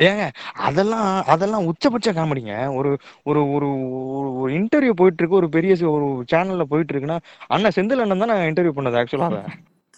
[0.00, 0.24] ஏங்க
[0.60, 2.54] அதெல்லாம் அதெல்லாம் உச்சபட்ச காமெடிங்க.
[2.74, 2.90] ஒரு
[3.22, 3.68] ஒரு ஒரு
[4.12, 8.48] ஒரு- இன்டர்வியூ போயிட்டு இருக்கு ஒரு பெரிய ஒரு சேனல்ல போயிட்டு இருக்குன்னா அண்ணன் செந்தில் அண்ணன் தான் நான்
[8.50, 9.28] இன்டர்வியூ பண்ணது ஆக்சுவலா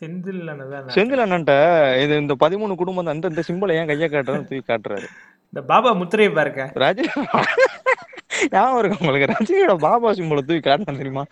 [0.00, 1.54] செந்தில் அண்ணன் செந்தில் அண்ணன்ட்ட
[2.02, 5.06] இது இந்த பதிமூணு குடும்பம் தான் இந்த சிம்பிளை ஏன் கையை காட்டுறதுன்னு தூக்கி காட்டுறாரு.
[5.52, 6.62] இந்த பாபா முத்திரையை பாருங்க.
[6.74, 7.10] ரஜினி
[8.50, 9.32] ஞாபகம் இருக்கு உங்களுக்கு?
[9.32, 11.24] ரஜினியோட பாபா சிம்பளை தூக்கி காட்டினா தெரியுமா?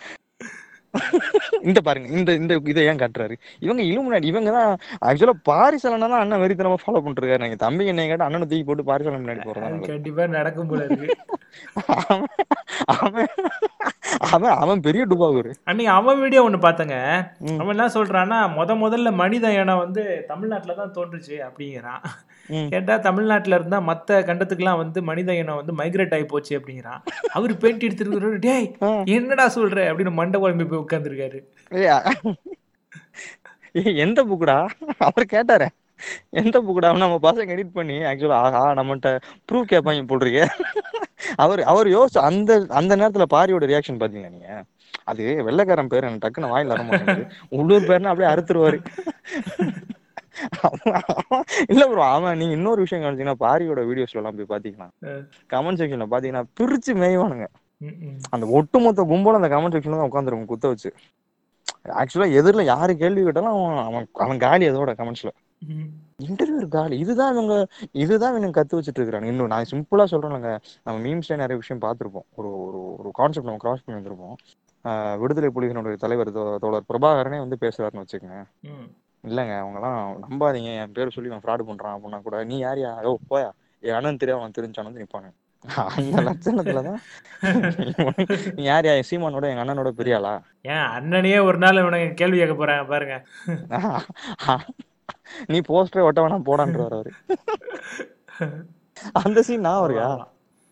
[1.68, 3.34] இந்த பாருங்க இந்த இந்த இதை ஏன் காட்டுறாரு?
[3.64, 4.70] இவங்க இலுமினாடி இவங்க தான்
[5.08, 8.88] ஆக்சுவலா பாரிசலனா தான் அண்ணன் வெறித்தனமா ஃபாலோ பண்ணிட்டு இருக்காரு நீங்க தம்பி என்னை கேட்டு அண்ணனை தூக்கி போட்டு
[8.90, 11.08] பாரிசலன் முன்னாடி போறதா கண்டிப்பா நடக்கும் போல இருக்கு.
[12.94, 13.28] அவன்
[14.34, 15.48] அவன் அவன் பெரிய டுபாகூர்.
[15.70, 16.96] அன்னைக்கு அவன் வீடியோ ஒண்ணு பார்த்தங்க.
[17.60, 22.02] அவன் என்ன சொல்றான்னா முத முதல்ல மனித இனம் வந்து தமிழ்நாட்டுல தான் தோன்றுச்சு அப்படிங்கிறான்.
[22.72, 27.00] கேட்டா தமிழ்நாட்டுல இருந்தா மத்த கண்டத்துக்குலாம் வந்து மனித இனம் வந்து மைக்ரேட் ஆகி போச்சு அப்படிங்கிறான்.
[27.36, 28.66] அவர் பேட்டி எடுத்துருக்காரு டேய்.
[29.16, 29.78] என்னடா சொல்ற?
[29.90, 30.79] அப்படின்னு மண்டை குழம்பி போய்
[33.74, 34.56] ஏய், எந்த புக்குடா?
[35.00, 35.68] அவர் கேட்டாரே.
[36.40, 36.90] எந்த புக்குடா?
[36.96, 39.08] நம்ம பசங்க எடிட் பண்ணி ஆக்சுவலா ஆஹா நம்மகிட்ட
[39.48, 40.42] ப்ரூவ் கேட்பாங்க போடுறீங்க
[41.36, 44.50] அவர் அவர் யோசிச்சு அந்த அந்த நேரத்துல பாரியோட ரியாக்ஷன் பாத்தீங்களா நீங்க?
[45.04, 47.24] அது வெள்ளைக்காரன் பேர் எனக்கு டக்குன்னு வாயில வர மாட்டேங்குது.
[47.58, 48.78] உள்ளூர் பேர்னா அப்படியே அறுத்துருவாரு.
[51.68, 54.88] இல்ல ப்ரோ அவன் நீங்க இன்னொரு விஷயம் கவனிச்சீங்கன்னா பாரியோட வீடியோஸ்ல எல்லாம் போய் பாத்தீங்கன்னா.
[55.50, 57.46] கமெண்ட் செக்ஷன்ல பாத்தீங்கன்னா பிரிச்சு மேய்வானுங்க.
[58.34, 60.90] அந்த ஒட்டுமொத்த கும்பலும் அந்த கமெண்ட் செக்ஷன்ல தான் உட்காந்துருக்கும் குத்த வச்சு.
[62.00, 65.30] ஆக்சுவலா எதிரில யாரு கேள்வி கேட்டாலும் அவன் அவன் அவன் காலி அதோட கமெண்ட்ஸ்ல.
[66.26, 66.96] இன்டர்வியூ காலி.
[67.04, 67.54] இதுதான் இவங்க
[68.04, 70.50] இதுதான் இவங்க கத்து வச்சுட்டு இருக்காங்க இன்னும் நான் சிம்பிளா சொல்றேன்லங்க.
[70.86, 72.26] நம்ம மீம்ஸ்ல நிறைய விஷயம் பார்த்திருப்போம்.
[72.38, 74.36] ஒரு ஒரு ஒரு கான்செப்ட் நம்ம கிராஸ் பண்ணி வந்திருப்போம்.
[75.22, 76.30] விடுதலை புலிகளுடைய தலைவர்
[76.64, 78.38] தோழர் பிரபாகரனே வந்து பேசுறாருன்னு வச்சுக்கோங்க.
[79.24, 80.70] இல்லைங்க அவங்கலாம் நம்பாதீங்க.
[80.82, 83.50] என் பேர் சொல்லி அவன் ஃப்ராட் பண்றான் அப்படின்னா கூட நீ யாரியா ஓ போயா.
[83.82, 85.28] என் அண்ணன் தெரியா அவன் தெரிஞ்சானு வந்து நிப்பாங்க
[85.96, 87.00] அந்த லட்சணத்துல தான்
[88.56, 90.32] நீ யார் யார் சீமானோட எங்க அண்ணனோட பெரிய ஆளா?
[90.72, 93.16] ஏன் அண்ணனையே ஒரு நாள் உனக்கு கேள்வி கேட்க போறாங்க பாருங்க.
[95.52, 97.12] நீ போஸ்டரே ஒட்ட வேணாம் போடான்றவர் அவரு.
[99.22, 100.08] அந்த சீன் நான் வருயா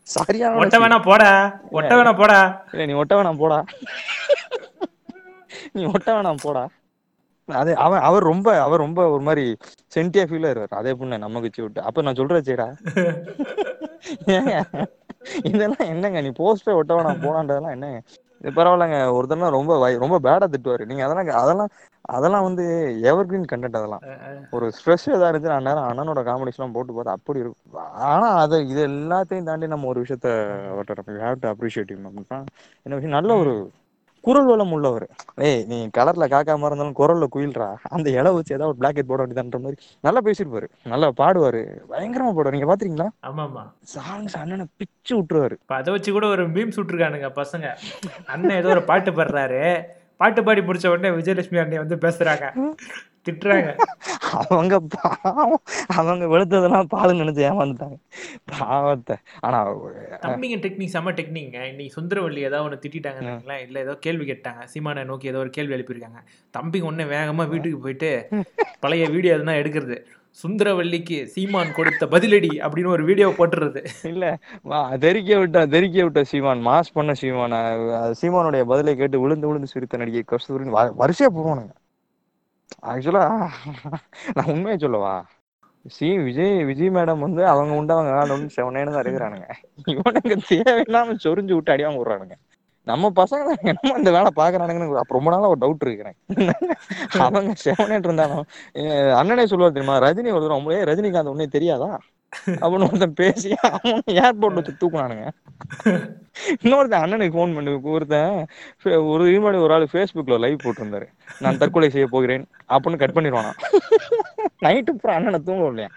[0.07, 1.31] சரியான ஒட்ட வேணா போடா.
[1.79, 2.41] ஒட்ட வேணா போடா.
[2.73, 3.59] இல்ல நீ ஒட்ட வேணாம் போடா.
[5.77, 6.65] நீ ஒட்ட வேணாம் போடா.
[7.49, 9.45] அது அவன் அவர் ரொம்ப அவர் ரொம்ப ஒரு மாதிரி
[9.95, 11.81] சென்டியா ஃபீல் ஆயிருவார் அதே பொண்ணு நம்ம வச்சு விட்டு.
[11.89, 12.67] அப்ப நான் சொல்றேன் சேடா
[15.51, 16.19] இதெல்லாம் என்னங்க?
[16.27, 17.99] நீ போஸ்டே ஒட்ட வேணாம் போடான்றதெல்லாம் என்னங்க?
[18.41, 18.99] இது பரவாயில்லங்க.
[19.17, 19.73] ஒருத்தர்லாம் ரொம்ப
[20.05, 20.85] ரொம்ப பேடா திட்டுவாரு.
[20.91, 21.71] நீங்க அதெல்லாம் அதெல்லாம்
[22.15, 22.65] அதெல்லாம் வந்து
[23.11, 24.05] எவர் கிரீன் கண்டென்ட் அதெல்லாம்
[24.57, 27.65] ஒரு ஸ்ட்ரெஸ் ஏதா இருந்துச்சு நான் நேரம் அண்ணனோட காமெடிஸ் எல்லாம் போட்டு பார்த்தா அப்படி இருக்கும்.
[28.13, 30.29] ஆனா அது இது எல்லாத்தையும் தாண்டி நம்ம ஒரு விஷயத்த
[30.73, 33.17] அவர்கிட்ட ஹேவ் டு அப்ரிஷியேட் என்ன விஷயம்?
[33.19, 33.55] நல்ல ஒரு
[34.29, 35.05] குரல் வளம் உள்ளவர்.
[35.49, 37.69] ஏய் நீ கலர்ல காக்காம இருந்தாலும் குரல்ல குயில்றா.
[37.97, 41.63] அந்த இலை வச்சு ஏதாவது ஒரு பிளாக்கெட் போட வேண்டியதான்ற மாதிரி நல்லா பேசியிருப்பாரு நல்லா பாடுவாரு.
[41.93, 42.55] பயங்கரமா பாடுவாரு.
[42.57, 45.57] நீங்க பாத்தீங்களா ஆமா ஆமா சாங்ஸ் அண்ணனை பிச்சு விட்டுருவாரு.
[45.79, 47.69] அதை வச்சு கூட ஒரு மீம் சுட்டிருக்கானுங்க பசங்க.
[48.35, 49.63] அண்ணன் ஏதோ ஒரு பாட்டு பாடுறாரு.
[50.23, 52.47] பாட்டு பாடி முடிச்ச உடனே விஜயலட்சுமி அண்ணன் வந்து பேசுறாங்க.
[53.29, 53.77] திட்டுறாங்க.
[54.49, 57.97] அவங்க பாவம் அவங்க வெளுத்ததெல்லாம் பாலுன்னு நினைச்சு ஏமாந்துட்டாங்க.
[58.59, 59.17] பாவத்தை.
[59.41, 64.67] ஆனா தம்பிங்க டெக்னிக் செம்ம டெக்னிக்ங்க இன்னைக்கு சுந்தரவள்ளி ஏதாவது ஒன்று திட்டாங்க இல்ல ஏதோ கேள்வி கேட்டாங்க.
[64.75, 66.21] சீமானை நோக்கி ஏதோ ஒரு கேள்வி எழுப்பியிருக்காங்க.
[66.59, 68.29] தம்பிங்க ஒண்ணு வேகமா வீட்டுக்கு போயிட்டு
[68.81, 70.05] பழைய வீடியோ எதுனா எடுக்கிறது.
[70.43, 73.87] சுந்தரவல்லிக்கு சீமான் கொடுத்த பதிலடி அப்படின்னு ஒரு வீடியோ போட்டுறது.
[74.03, 76.67] இல்ல வா, தெறிக்க விட்ட தெறிக்க விட்ட சீமான்.
[76.67, 77.53] மாஸ் பண்ண சீமான்.
[78.23, 81.71] சீமானுடைய பதிலை கேட்டு விழுந்து விழுந்து சிரித்த நடிகை கஸ்தூரின்னு வ- வரிசையா போவானுங்க
[82.91, 83.25] ஆக்சுவலா
[84.37, 85.15] நான் உண்மையை சொல்லவா?
[85.87, 89.47] சி விஜய் விஜய் மேடம் வந்து அவங்க உண்டு அவங்க வேலை செவனேன்னு தான் இருக்கிறானுங்க.
[89.95, 92.37] இவனுக்கு தேவையில்லாம சொரிஞ்சு விட்டு அடியாம விடுறானுங்க.
[92.87, 96.23] நம்ம பசங்க தான் என்னமோ அந்த வேலை பாக்குறானுங்கன்னு ரொம்ப நாளா ஒரு டவுட் இருக்கு எனக்கு.
[97.25, 98.45] அவங்க செவனேட் இருந்தாலும்
[99.21, 99.97] அண்ணனே சொல்லுவார் தெரியுமா?
[100.07, 101.91] ரஜினி ஒரு தடவை ரஜினிகாந்த் உன்னே தெரியாதா?
[102.61, 105.27] அப்படின்னு ஒருத்தன் பேசி அவன் ஏர்போர்ட்ல வச்சு தூக்குனானுங்க.
[106.65, 108.35] இன்னொருத்தன் அண்ணனுக்கு ஃபோன் பண்ணி ஒருத்தன்
[109.13, 111.07] ஒரு இது மாதிரி ஒரு ஆள் ஃபேஸ்புக்ல லைவ் போட்டிருந்தாரு.
[111.45, 112.45] நான் தற்கொலை செய்ய போகிறேன்
[112.75, 113.53] அப்படின்னு கட் பண்ணிடுவானா
[114.67, 115.91] நைட்டு பூரா அண்ணனை தூங்க இல்லையா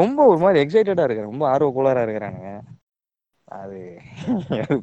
[0.00, 2.50] ரொம்ப ஒரு மாதிரி எக்ஸைட்டடா இருக்கு ரொம்ப ஆர்வ கோளாறா இருக்கிறானுங்க.
[3.60, 3.80] அது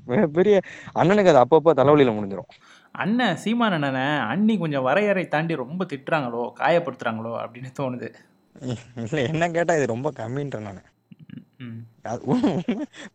[0.09, 0.55] மிகப்பெரிய
[0.99, 2.51] அண்ணனுக்கு அது அப்பப்போ தலைவலியில முடிஞ்சிடும்
[3.03, 8.09] அண்ணன் சீமான் அண்ணனை அண்ணி கொஞ்சம் வரையறை தாண்டி ரொம்ப திட்டுறாங்களோ காயப்படுத்துறாங்களோ அப்படின்னு தோணுது.
[9.03, 10.81] இல்ல என்ன கேட்டா இது ரொம்ப கம்மின்றேன் நான்.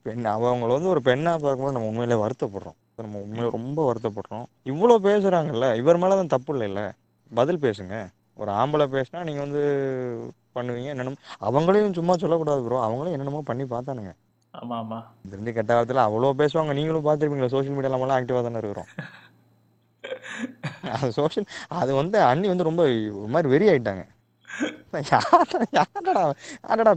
[0.05, 2.77] பெண் அவங்கள வந்து ஒரு பெண்ணா பார்க்கும்போது நம்ம உண்மையிலே வருத்தப்படுறோம்.
[3.01, 4.47] நம்ம உண்மையில ரொம்ப வருத்தப்படுறோம்.
[4.65, 6.83] இவ்வளவு பேசுறாங்கல்ல இவர் மேலதான் தப்பு இல்லைல்ல?
[7.31, 7.95] பதில் பேசுங்க.
[8.35, 9.63] ஒரு ஆம்பளை பேசினா நீங்க வந்து
[10.57, 11.19] பண்ணுவீங்க என்னென்னமோ
[11.49, 14.13] அவங்களையும் சும்மா சொல்லக்கூடாது ப்ரோ அவங்களும் என்னென்னமோ பண்ணி பார்த்தானுங்க.
[14.55, 14.99] ஆமா ஆமா
[15.33, 17.55] தெரிஞ்ச கெட்ட வார்த்தையில அவ்வளோ பேசுவாங்க நீங்களும் பார்த்துருப்பீங்களா?
[17.55, 18.91] சோஷியல் மீடியால நம்மளாம் ஆக்டிவா தானே இருக்கிறோம்.
[20.97, 21.47] அது சோஷியல்
[21.81, 22.83] அது வந்து அண்ணி வந்து ரொம்ப
[23.21, 24.03] ஒரு மாதிரி வெறி ஆயிட்டாங்க
[25.11, 26.35] யாரடா யாரடா
[26.69, 26.95] யாரடா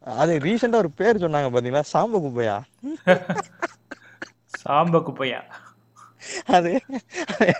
[0.00, 1.82] அது ரீசெண்டா ஒரு பேர் சொன்னாங்க பாத்தீங்களா?
[1.92, 2.56] சாம்ப குப்பையா?
[4.64, 5.40] சாம்ப குப்பையா?
[6.46, 6.80] அது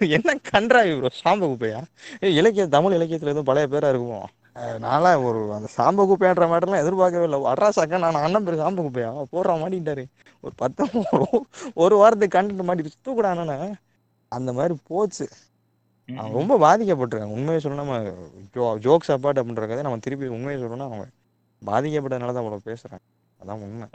[0.01, 1.81] என்ன கன்றாவி ப்ரோ சாம்ப குப்பையா?
[2.21, 4.21] இலக்கிய தமிழ் இலக்கியத்துல எதுவும் பழைய பேரா இருக்குமோ?
[4.57, 7.39] நான்லாம் ஒரு அந்த சாம்ப குப்பையான்ற மேட்டர்லாம் எதிர்பார்க்கவே இல்லை.
[7.41, 9.11] அட்ராஸ் அக்கா நான் அண்ணன் பேர் சாம்ப குப்பையா?
[9.33, 10.05] போடுறா மாட்டிட்டாரு
[10.41, 10.87] ஒரு பத்து
[11.75, 13.75] ஒரு- வாரத்துக்கு கண்டுட்டு மாட்டி தூக்குடா அண்ணனை.
[14.29, 15.29] அந்த மாதிரி போச்சு.
[16.39, 17.97] ரொம்ப பாதிக்கப்பட்டிருக்காங்க உண்மையை சொல்லணும் நம்ம
[18.55, 21.07] ஜோ ஜோக்ஸ் அப்பாட் அப்படின்ற கதை நம்ம திருப்பி உண்மையை சொல்லணும்னா அவங்க
[21.63, 23.05] பாதிக்கப்பட்டதுனால தான் அவ்வளோ பேசுறாங்க
[23.41, 23.87] அதான் உண்மை.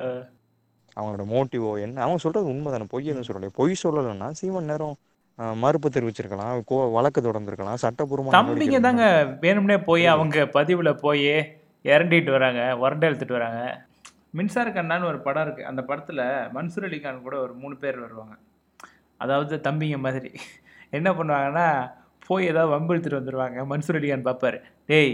[0.98, 1.98] அவங்களோட மோட்டிவோ என்ன?
[2.06, 3.50] அவங்க சொல்றது உண்மை தானே பொய் எதுவும் சொல்லலை.
[3.60, 4.98] பொய் சொல்லலைன்னா சீமன் நேரம்
[5.64, 6.56] மறுப்பு தெரிவிச்சிருக்கலாம்.
[6.70, 7.80] கோ வழக்கு தொடர்ந்துருக்கலாம்.
[7.84, 9.06] சட்டப்பூர்வமான தம்பிங்க தாங்க.
[9.44, 11.32] வேணும்னே போய் அவங்க பதிவில் போய்
[11.86, 13.62] இறண்டிட்டு வராங்க உரண்டை எடுத்துட்டு வராங்க.
[14.40, 16.24] மின்சார கண்ணான்னு ஒரு படம் இருக்குது அந்த படத்தில்
[16.58, 18.36] மன்சூர் அலிகான் கூட ஒரு மூணு பேர் வருவாங்க.
[19.24, 20.32] அதாவது தம்பிங்க மாதிரி.
[20.98, 21.66] என்ன பண்ணுவாங்கன்னா
[22.32, 24.58] போய் ஏதாவது வம்பு எடுத்துட்டு வந்துடுவாங்க மன்சூர் அலிகான் பார்ப்பாரு.
[24.90, 25.14] டேய்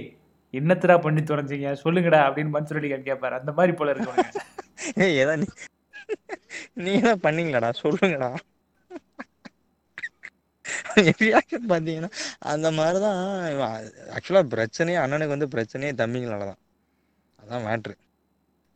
[0.53, 1.69] என்னத்தடா பண்ணி தொலைஞ்சிங்க?
[1.84, 3.39] சொல்லுங்கடா அப்படின்னு மன்சூர் அலிகான் கேட்பார்.
[3.39, 4.25] அந்த மாதிரி போல இருக்குவாங்க
[5.06, 5.47] ஏய் ஏதா நீ
[6.84, 7.69] நீ ஏதாவது பண்ணீங்களாடா?
[7.84, 8.30] சொல்லுங்கடா.
[11.21, 12.10] ரியாக்ஷன் பார்த்தீங்கன்னா
[12.53, 13.19] அந்த மாதிரி தான்
[14.15, 16.62] ஆக்சுவலாக பிரச்சனையே அண்ணனுக்கு வந்து பிரச்சனையே தம்பிங்களால தான்
[17.39, 17.95] அதான் மேட்ரு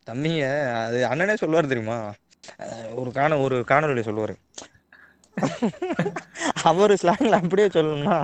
[0.06, 0.44] தம்பிங்க
[0.82, 1.98] அது அண்ணனே சொல்லுவார் தெரியுமா?
[3.00, 4.34] ஒரு காண ஒரு காணொலியில் சொல்லுவார்.
[6.62, 8.16] அவர் ஸ்லாங்ல அப்படியே சொல்லணும்னா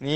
[0.00, 0.14] நீ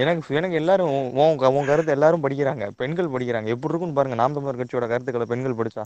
[0.00, 2.66] எனக்கு எனக்கு எல்லாரும் உன் உன் க- உன் கருத்து எல்லாரும் படிக்கிறாங்க.
[2.76, 3.48] பெண்கள் படிக்கிறாங்க.
[3.54, 5.84] எப்படி இருக்குன்னு பாருங்க நாம் தமிழர் கட்சியோட கருத்துக்களை பெண்கள் படிச்சா.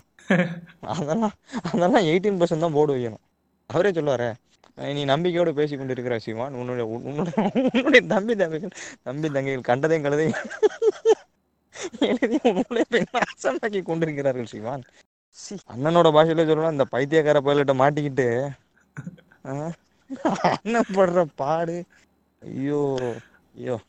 [0.94, 1.34] அதெல்லாம்
[1.70, 3.24] அதெல்லாம் எயிட்டீன் பர்சன்ட் தான் போர்டு வைக்கணும்.
[3.70, 4.30] அவரே சொல்லுவாரே
[4.92, 7.34] நீ நம்பிக்கையோடு பேசி கொண்டு இருக்கிற சிவான் உன்னுடைய உன்னுடைய
[7.70, 10.38] உன்னுடைய தம்பி தம்பிகள் தம்பி தங்கைகள் கண்டதையும் கழுதையும்
[12.08, 14.84] எழுதி உன்னுடைய பெண் அசமாக்கி கொண்டிருக்கிறார்கள் சிவான்
[15.72, 18.28] அண்ணனோட பாஷையில சொல்லணும் இந்த பைத்தியக்கார பயிலிட்ட மாட்டிக்கிட்டு
[19.42, 21.84] அண்ணன் படுற பாடு?
[22.42, 22.98] ஐயோ
[23.56, 23.80] ஐயோ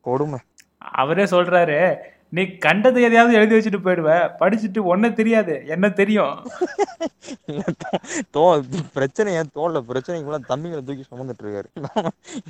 [0.00, 0.38] கொடுமை.
[0.78, 1.96] அவரே சொல்றாரு
[2.30, 4.30] நீ கண்டதை எதையாவது எழுதி வச்சுட்டு போயிடுவ.
[4.40, 5.66] படிச்சுட்டு ஒன்ன தெரியாது.
[5.66, 6.50] என்ன தெரியும்?
[8.32, 9.82] தோ- பிரச்சனை ஏன் தோல்ல?
[9.88, 11.62] பிரச்சனைக்குள்ள தம்பிங்களை தூக்கி சுமந்துட்டு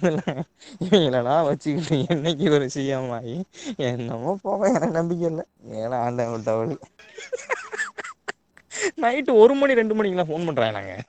[0.01, 0.41] இருக்காரு.
[0.85, 3.45] இவங்களெல்லாம் வச்சுக்கிட்டு என்னைக்கு ஒரு சிஎம் ஆகி
[3.77, 5.45] என்னமோ போக எனக்கு நம்பிக்கை இல்லை.
[5.71, 6.79] ஏன்னா ஆண்டவன் தவறு.
[9.03, 11.03] நைட்டு ஒரு மணி ரெண்டு மணிக்கெல்லாம் ஃபோன் பண்றாங்க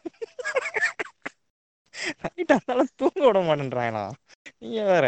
[2.22, 4.12] நைட் அதனால தூங்க விட மாட்டேன்றாங்களா
[4.60, 5.06] நீங்க வேற.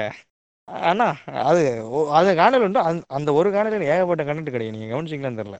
[0.63, 2.80] அண்ணா அது ஓ- அது காணல் உண்டு.
[2.80, 5.58] அந்த- அந்த ஒரு காணல ஏகப்பட்ட கண்டென்ட் கிடையாது நீங்க கவனிச்சிங்களான்னு தெரியல.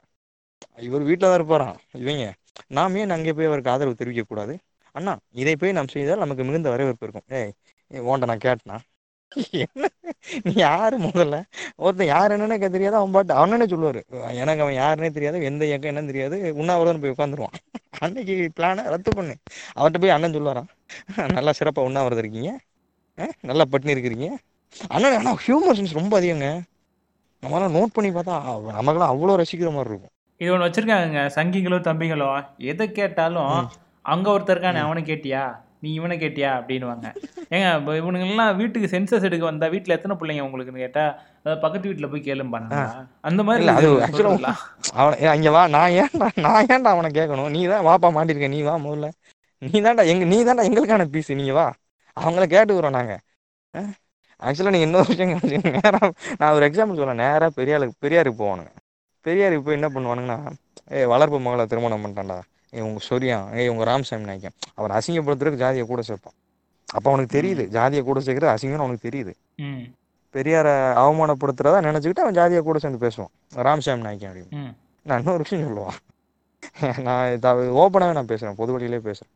[0.78, 2.34] இவர் வீட்டில் தான் இருப்பாராம் இவங்க.
[2.68, 4.58] நாம் ஏன் அங்கே போய் அவருக்கு ஆதரவு தெரிவிக்க கூடாது?
[4.92, 7.38] அண்ணா இதை போய் நாம் செய்தால் நமக்கு மிகுந்த வரவேற்பு இருக்கும்.
[7.38, 7.54] ஏய்
[7.92, 8.80] ஓண்ட நான் கேட்டனா?
[9.66, 9.88] என்ன?
[10.46, 11.38] நீ யாரு முதல்ல?
[11.86, 13.34] ஒருத்தன் யார் என்னன்னே தெரியாது அவன் பாட்டு.
[13.42, 14.02] அவனே சொல்லுவாரு.
[14.42, 16.38] எனக்கு அவன் யாருன்னே தெரியாது எந்த இயக்கம் என்னன்னு தெரியாது.
[16.62, 17.58] உண்ணாவிரதம் போய் உட்காந்துருவான்
[18.06, 19.36] அன்னைக்கு பிளானை ரத்து பண்ணு.
[19.78, 20.70] அவர்கிட்ட போய் அண்ணன் சொல்லுவாராம்.
[21.38, 22.52] நல்லா சிறப்பாக உண்ணாவிரதம் இருக்கீங்க.
[23.50, 24.30] நல்லா பட்டினி இருக்கிறீங்க.
[24.96, 26.50] அண்ணன் ஆனால் ஹியூமர் சென்ஸ் ரொம்ப அதிகங்க.
[27.44, 28.36] நம்மளாம் நோட் பண்ணி பார்த்தா
[28.78, 30.14] நமக்கெல்லாம் அவ்வளோ ரசிக்கிற மாதிரி இருக்கும்.
[30.42, 32.28] இது ஒன்று வச்சிருக்காங்க சங்கிகளோ தம்பிகளோ
[32.72, 33.56] எதை கேட்டாலும்
[34.14, 35.44] அங்க ஒருத்தர் இருக்கானே அவனை கேட்டியா?
[35.84, 36.50] நீ இவனை கேட்டியா?
[36.60, 37.08] அப்படின்னுவாங்க.
[37.56, 41.04] ஏங்க இப்போ இவனுங்கெல்லாம் வீட்டுக்கு சென்சஸ் எடுக்க வந்தா வீட்டில் எத்தனை பிள்ளைங்க உங்களுக்குன்னு கேட்டா
[41.42, 42.82] அதாவது பக்கத்து வீட்டில் போய் கேளும்பாங்க
[43.30, 44.54] அந்த மாதிரி அது சொல்றீங்களா?
[45.02, 48.76] அவன் அங்க வா நான் ஏன்டா நான் ஏன்டா அவனை கேட்கணும் நீ தான் வாப்பா மாட்டிருக்க நீ வா
[48.86, 49.10] முதல்ல.
[49.62, 51.68] நீ தான்டா எங்க நீ தான்டா எங்களுக்கான பீஸ் நீங்க வா.
[52.18, 53.16] அவங்கள கேட்டுக்கிறோம் நாங்க.
[54.42, 55.72] ஆக்சுவலாக நீங்க இன்னொரு விஷயம் கவனிச்சீங்க.
[55.80, 56.00] நேரா
[56.40, 57.22] நான் ஒரு எக்ஸாம்பிள் சொல்றேன்.
[57.26, 58.72] நேரா பெரியாளுக்கு பெரியாருக்கு போவானுங்க.
[59.26, 60.38] பெரியாருக்கு போய் என்ன பண்ணுவானுங்கன்னா
[60.98, 62.38] ஏய் வளர்ப்பு மகளை திருமணம் பண்ணிட்டான்டா.
[62.88, 63.38] உங்க சொரியா
[63.72, 64.56] உங்க ராமசாமி நாய்க்கன்.
[64.80, 66.36] அவர் அசிங்கப்படுத்துறதுக்கு ஜாதியை கூட சேர்ப்பான்.
[66.96, 69.34] அப்போ அவனுக்கு தெரியுது ஜாதியை கூட சேர்க்கறது அசிங்கம்னு அவனுக்கு தெரியுது.
[70.36, 73.32] பெரியாரை அவமானப்படுத்துறதா நினைச்சுக்கிட்டு அவன் ஜாதியை கூட சேர்ந்து பேசுவான்.
[73.68, 74.72] ராமசாமி நாய்க்கன் அப்படின்னு.
[75.06, 76.00] நான் இன்னொரு விஷயம் சொல்லுவான்.
[77.06, 79.36] நான் ஓப்பனாகவே நான் பேசுகிறேன் பொது வழியிலே பேசுகிறேன்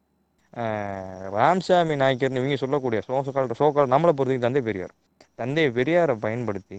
[1.37, 4.93] ராம்சாமி நாய்க்கர்னு இவங்க சொல்லக்கூடிய சோசக்கால் சோக்கால் நம்மளை பொறுத்தவரைக்கும் தந்தை பெரியார்.
[5.39, 6.77] தந்தை பெரியாரை பயன்படுத்தி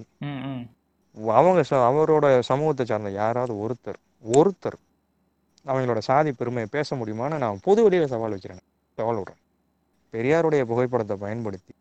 [1.39, 3.99] அவங்க அவரோட சமூகத்தை சார்ந்த யாராவது ஒருத்தர்
[4.39, 4.79] ஒருத்தர்
[5.67, 8.63] அவங்களோட சாதி பெருமையை பேச முடியுமான்னு நான் பொது வழியில் சவால் வச்சுறேன்
[8.99, 9.41] சவால் விடுறேன்.
[10.15, 11.75] பெரியாருடைய புகைப்படத்தை பயன்படுத்தி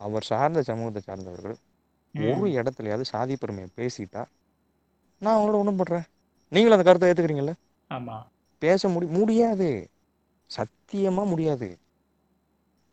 [0.00, 1.56] அவர் சார்ந்த சமூகத்தை சார்ந்தவர்கள்
[2.14, 4.22] ஒரு இடத்துலயாவது சாதி பெருமையை பேசிட்டா
[5.22, 6.06] நான் அவங்களோட ஒன்றும் பண்றேன்.
[6.52, 7.54] நீங்களும் அந்த கருத்தை ஏத்துக்கிறீங்கல்ல?
[7.90, 8.16] ஆமா.
[8.58, 9.68] பேச முடி முடியாது.
[10.50, 11.68] சத்தியமா முடியாது.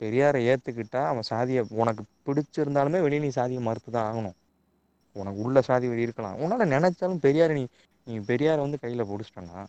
[0.01, 4.35] பெரியாரை ஏத்துக்கிட்டா அவன் சாதியை உனக்கு பிடிச்சிருந்தாலுமே வெளியே நீ சாதியை மறுத்து தான் ஆகணும்.
[5.15, 6.37] உனக்கு உள்ள சாதி வெறி இருக்கலாம்.
[6.37, 7.63] உன்னால நினைச்சாலும் பெரியாரை நீ
[8.07, 9.61] நீ பெரியாரை வந்து கையில பிடிச்சிட்டனா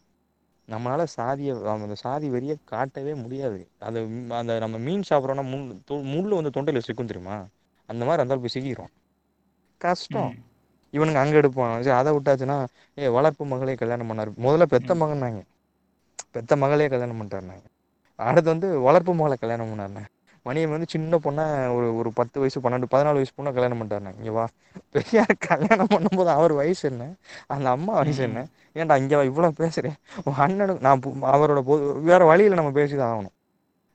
[0.69, 3.59] நம்மளால சாதியை அந்த சாதி வெறியை காட்டவே முடியாது.
[3.81, 3.99] அது
[4.39, 5.65] அந்த நம்ம மீன் சாப்பிட்றோம்னா முள்
[6.13, 7.37] முள்ளு வந்து தொண்டையில சிக்கும் தெரியுமா?
[7.89, 8.93] அந்த மாதிரி அந்த போய் சிக்கிரும்.
[9.81, 10.33] கஷ்டம்.
[10.95, 11.75] இவனுங்க அங்க எடுப்பான்.
[11.83, 12.57] சரி அதை விட்டாச்சுன்னா
[12.99, 14.31] ஏ வளர்ப்பு மகளே கல்யாணம் பண்ணாரு.
[14.39, 15.41] முதல்ல பெத்த மகன்னாங்க.
[16.35, 17.67] பெத்த மகளே கல்யாணம் பண்ணிட்டாருனாங்க
[18.19, 20.03] அடுத்து வந்து வளர்ப்பு மகளை கல்யாணம் பண்ணாருங்க
[20.49, 24.31] மணியன் வந்து சின்ன பொண்ணை ஒரு ஒரு பத்து வயசு பன்னெண்டு பதினாலு வயசு பொண்ணை கல்யாணம் பண்ணிட்டாருனாங்க இங்க
[24.31, 24.49] வா.
[24.91, 27.13] பெரியார் கல்யாணம் பண்ணும்போது அவர் வயசு என்ன?
[27.47, 28.47] அந்த அம்மா வயசு என்ன?
[28.75, 29.93] ஏன்டா இங்க பேசுறேன்
[30.25, 33.37] உன் அண்ணனுக்கு நான் அவரோட பொது வேற வழியில நம்ம பேசிதான் ஆகணும்.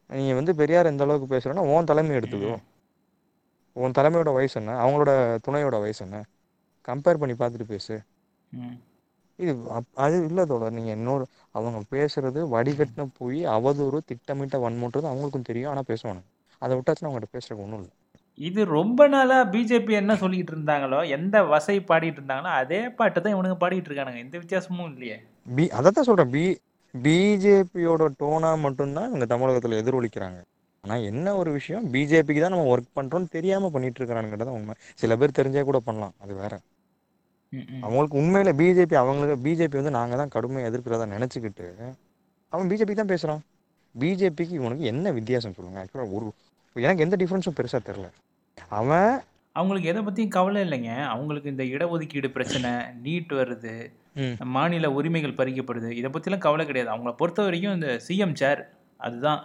[0.08, 2.58] நீங்க வந்து பெரியார் எந்த அளவுக்கு பேசுறேன்னா உன் தலைமை எடுத்துக்கோ.
[3.74, 4.86] உன் தலைமையோட வயசு என்ன?
[4.86, 6.24] அவங்களோட துணையோட வயசு என்ன?
[6.88, 8.02] கம்பேர் பண்ணி பார்த்துட்டு பேசு.
[9.36, 10.72] இது அப்- அது இல்லை தோழர்.
[10.72, 15.70] நீங்கள் இன்னொரு அவங்க பேசுறது வடிகட்டின போய் அவதூறு திட்டமிட்ட வன்முன்றது அவங்களுக்கும் தெரியும்.
[15.70, 16.32] ஆனால் பேசுவானுங்க
[16.63, 17.93] அதை விட்டாச்சுன்னா அவங்ககிட்ட பேசுறதுக்கு ஒன்றும் இல்லை.
[18.49, 23.58] இது ரொம்ப நாளா பிஜேபி என்ன சொல்லிட்டு இருந்தாங்களோ எந்த வசை பாடிட்டு இருந்தாங்களோ அதே பாட்டு தான் இவனுங்க
[23.63, 24.21] பாடிட்டு இருக்கானுங்க.
[24.26, 25.17] எந்த வித்தியாசமும் இல்லையே.
[25.58, 26.45] பி அதை தான் சொல்கிறேன் பி
[26.93, 30.39] பிஜேபியோட டோனாக மட்டும்தான் இவங்க தமிழகத்தில் எதிரொலிக்கிறாங்க.
[30.84, 31.86] ஆனால் என்ன ஒரு விஷயம்?
[31.93, 36.15] பிஜேபிக்கு தான் நம்ம ஒர்க் பண்ணுறோம்னு தெரியாமல் பண்ணிட்டு இருக்கிறானுங்கிறது உண்மை சில பேர் தெரிஞ்சே கூட பண்ணலாம்.
[36.23, 36.54] அது வேற.
[37.86, 41.67] அவங்களுக்கு உண்மையில பிஜேபி அவங்களுக்கு பிஜேபி வந்து நாங்கள் தான் கடுமையாக எதிர்க்கிறதா நினச்சிக்கிட்டு
[42.54, 43.43] அவன் பிஜேபி தான் பேசுகிறான்
[43.95, 45.80] பிஜேபிக்கு இவனுக்கு என்ன வித்தியாசம் சொல்லுங்க?
[45.84, 46.28] ஆக்சுவலாக ஒரு
[46.73, 48.07] எனக்கு எந்த டிஃப்ரென்ஸும் பெருசாக தெரில
[48.69, 49.12] அவன்
[49.51, 50.91] அவங்களுக்கு எதை பத்தியும் கவலை இல்லைங்க.
[51.05, 52.69] அவங்களுக்கு இந்த இடஒதுக்கீடு பிரச்சனை
[53.03, 53.73] நீட் வருது.
[54.55, 56.91] மாநில உரிமைகள் பறிக்கப்படுது இதை பத்திலாம் கவலை கிடையாது.
[56.95, 58.62] அவங்கள பொறுத்த வரைக்கும் இந்த சிஎம் சேர்
[58.97, 59.41] அதுதான்.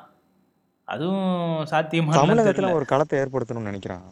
[0.85, 4.07] அதுவும் சாத்தியமா தமிழகத்தில் ஒரு களத்தை ஏற்படுத்தணும்னு நினைக்கிறான்.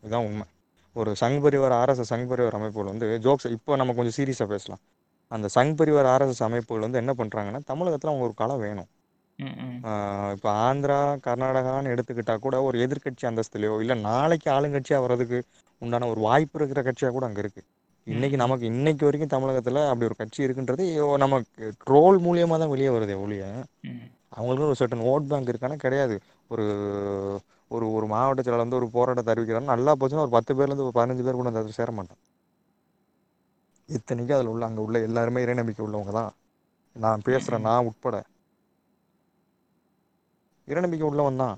[0.00, 0.46] இதுதான் உண்மை.
[0.92, 4.82] ஒரு சங் பரிவார் ஆர்எஸ்எஸ் சங் பரிவார் அமைப்புகள் வந்து ஜோக்ஸ் இப்போ நம்ம கொஞ்சம் சீரியஸாக பேசலாம்.
[5.28, 8.88] அந்த சங் பரிவார் ஆர்எஸ்எஸ் அமைப்புகள் வந்து என்ன பண்ணுறாங்கன்னா தமிழகத்தில் அவங்க ஒரு களம் வேணும்.
[10.34, 15.38] இப்போ ஆந்திரா கர்நாடகான்னு எடுத்துக்கிட்டா கூட ஒரு எதிர்க்கட்சி அந்தஸ்துலையோ இல்லை நாளைக்கு ஆளுங்கட்சியாக வர்றதுக்கு
[15.82, 17.66] உண்டான ஒரு வாய்ப்பு இருக்கிற கட்சியாக கூட அங்கே இருக்குது
[18.06, 20.84] இன்னைக்கு நமக்கு இன்னைக்கு வரைக்கும் தமிழகத்தில் அப்படி ஒரு கட்சி இருக்குன்றது
[21.24, 23.44] நமக்கு ட்ரோல் மூலியமாக தான் வெளியே வருதே ஒழிய.
[24.36, 26.16] அவங்களுக்கு ஒரு சர்டன் ஓட் பேங்க் இருக்கானா கிடையாது.
[26.50, 26.64] ஒரு
[27.70, 29.70] ஒரு ஒரு மாவட்ட செயலாளர் வந்து ஒரு போராட்டத்தை அறிவிக்கிறாங்க.
[29.74, 32.20] நல்லா போச்சுன்னா ஒரு பத்து பேர்லேருந்து ஒரு பதினஞ்சு பேர் கூட அந்த சேர மாட்டான்
[33.88, 36.32] இத்தனைக்கும் அதில் உள்ள அங்கே உள்ள எல்லாருமே இறைநம்பிக்கை உள்ளவங்க தான்.
[36.96, 38.16] நான் பேசுகிறேன் நான் உட்பட.
[40.70, 41.56] இறைநம்பிக்கை உள்ளவன் தான்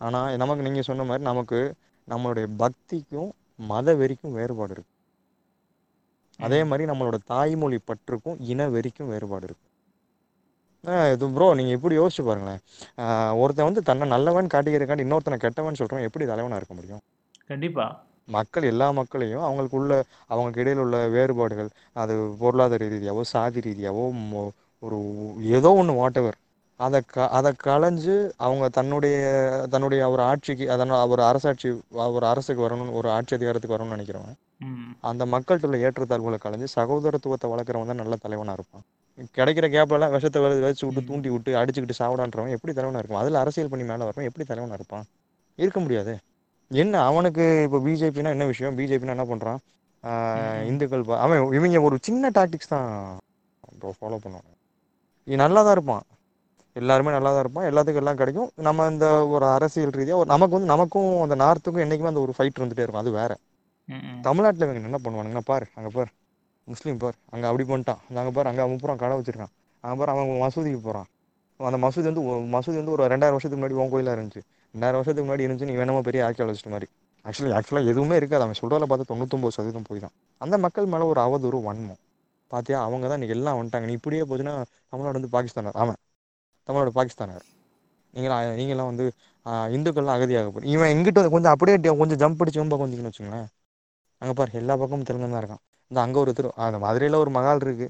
[0.00, 1.58] ஆனால் நமக்கு நீங்கள் சொன்ன மாதிரி நமக்கு
[2.08, 3.30] நம்மளுடைய பக்திக்கும்
[3.72, 4.90] மத வெறிக்கும் வேறுபாடு இருக்கு.
[6.40, 6.58] அதே.
[6.70, 9.66] மாதிரி நம்மளோட தாய்மொழி பற்றுக்கும் இன வெறிக்கும் வேறுபாடு இருக்கு.
[11.14, 12.62] இது ப்ரோ நீங்கள் எப்படி யோசிச்சு பாருங்களேன்.
[13.42, 17.02] ஒருத்தன் வந்து தன்னை நல்லவன் காட்டிக்கிறக்காண்டி இன்னொருத்தனை கெட்டவன் சொல்கிறவன் எப்படி தலைவனாக இருக்க முடியும்?
[17.50, 17.86] கண்டிப்பா.
[18.28, 19.92] மக்கள் எல்லா மக்களையும் அவங்களுக்குள்ள
[20.30, 21.70] அவங்களுக்கு இடையில உள்ள வேறுபாடுகள்
[22.02, 24.04] அது பொருளாதார ரீதியாவோ சாதி ரீதியாவோ
[24.82, 24.98] ஒரு
[25.56, 26.38] ஏதோ ஒன்று வாட்டவர்
[26.80, 28.14] அதை க அதை களைஞ்சு
[28.46, 29.16] அவங்க தன்னுடைய
[29.72, 31.68] தன்னுடைய ஒரு ஆட்சிக்கு அதனால் ஒரு அரசாட்சி
[32.16, 34.38] ஒரு அரசுக்கு வரணும்னு ஒரு ஆட்சி அதிகாரத்துக்கு வரணும்னு நினைக்கிறவன்
[35.10, 38.84] அந்த மக்கள்கிட்ட உள்ள ஏற்றத்தாழ்வுகளை களைஞ்சு சகோதரத்துவத்தை வளர்க்குறவன் தான் நல்ல தலைவனாக இருப்பான்.
[39.38, 41.00] கிடைக்கிற கேப்லலாம் விஷத்தை வச்சு விட்டு.
[41.08, 43.22] தூண்டி விட்டு அடிச்சுக்கிட்டு சாப்பிடான்றவன் எப்படி தலைவனாக இருப்பான்?
[43.24, 45.04] அதில் அரசியல் பண்ணி மேலே வரவன் எப்படி தலைவனாக இருப்பான்?
[45.58, 46.14] இருக்க முடியாது.
[46.70, 48.76] என்ன அவனுக்கு இப்போ பிஜேபினா என்ன விஷயம்?
[48.78, 49.60] பிஜேபினா என்ன பண்ணுறான்.
[50.70, 52.88] இந்துக்கள் அவன் இவங்க ஒரு சின்ன டாக்டிக்ஸ் தான்
[54.00, 54.50] ஃபாலோ பண்ணுவாங்க.
[55.28, 56.04] இவன் நல்லா தான் இருப்பான்.
[56.76, 57.66] எல்லாருமே நல்லா தான் இருப்பான்.
[57.70, 58.50] எல்லாத்துக்கும் எல்லாம் கிடைக்கும்.
[58.66, 62.60] நம்ம இந்த ஒரு அரசியல் ரீதியாக ஒரு நமக்கு வந்து நமக்கும் அந்த நார்த்துக்கும் என்றைக்குமே அந்த ஒரு ஃபைட்
[62.62, 63.02] வந்துட்டே இருக்கும்.
[63.04, 63.32] அது வேற.
[64.26, 66.10] தமிழ்நாட்டில் இவங்க என்ன பண்ணுவானுங்கன்னா பாரு அங்கே பார்.
[66.68, 67.16] முஸ்லீம் பார்.
[67.34, 68.00] அங்கே அப்படி பண்ணிட்டான்.
[68.20, 69.52] அங்கே பார் அங்கே அவன் பூரா கடை வச்சிருக்கான்.
[69.84, 71.08] அங்கே பார் அவன் மசூதிக்கு போகிறான்
[71.60, 72.22] அந்த மசூதி வந்து
[72.54, 74.40] மசூதி வந்து ஒரு ரெண்டாயிரம் வருஷத்துக்கு முன்னாடி உன் கோயிலாக இருந்துச்சு.
[74.74, 76.86] ரெண்டாயிரம் வருஷத்துக்கு முன்னாடி இருந்துச்சு நீ வேணுமோ பெரிய ஆர்கியாலஜிஸ்ட் மாதிரி?
[77.24, 78.44] ஆக்சுவலி ஆக்சுவலாக எதுவுமே இருக்காது.
[78.46, 80.14] அவன் சொல்கிறத பார்த்து தொண்ணூத்தொம்பது சதவீதம் போய் தான்.
[80.44, 82.00] அந்த மக்கள் மேலே ஒரு அவதூறு வன்மம்.
[82.50, 82.78] பாத்தியா?
[82.86, 83.86] அவங்க தான் இன்னைக்கு எல்லாம் வந்துட்டாங்க.
[83.90, 84.54] நீ இப்படியே போச்சுன்னா
[84.92, 85.98] தமிழ்நாடு வந்து பாகிஸ்தானர் அவன்
[86.68, 87.44] தமிழ்நாடு பாகிஸ்தானர்
[88.14, 89.06] நீங்களா நீங்களாம் வந்து
[89.76, 93.48] இந்துக்கள்லாம் அகதியாக போய் இவன் எங்கிட்ட வந்து கொஞ்சம் அப்படியே கொஞ்சம் ஜம்ப் அடிச்சு ரொம்ப கொஞ்சம்னு வச்சுங்களேன்
[94.22, 95.62] அங்கே பாரு எல்லா பக்கமும் தெலுங்கு தான் இருக்கான்.
[95.90, 97.86] இந்த அங்கே ஒரு திரு அந்த மதுரையில் ஒரு மகால் இருக்கு.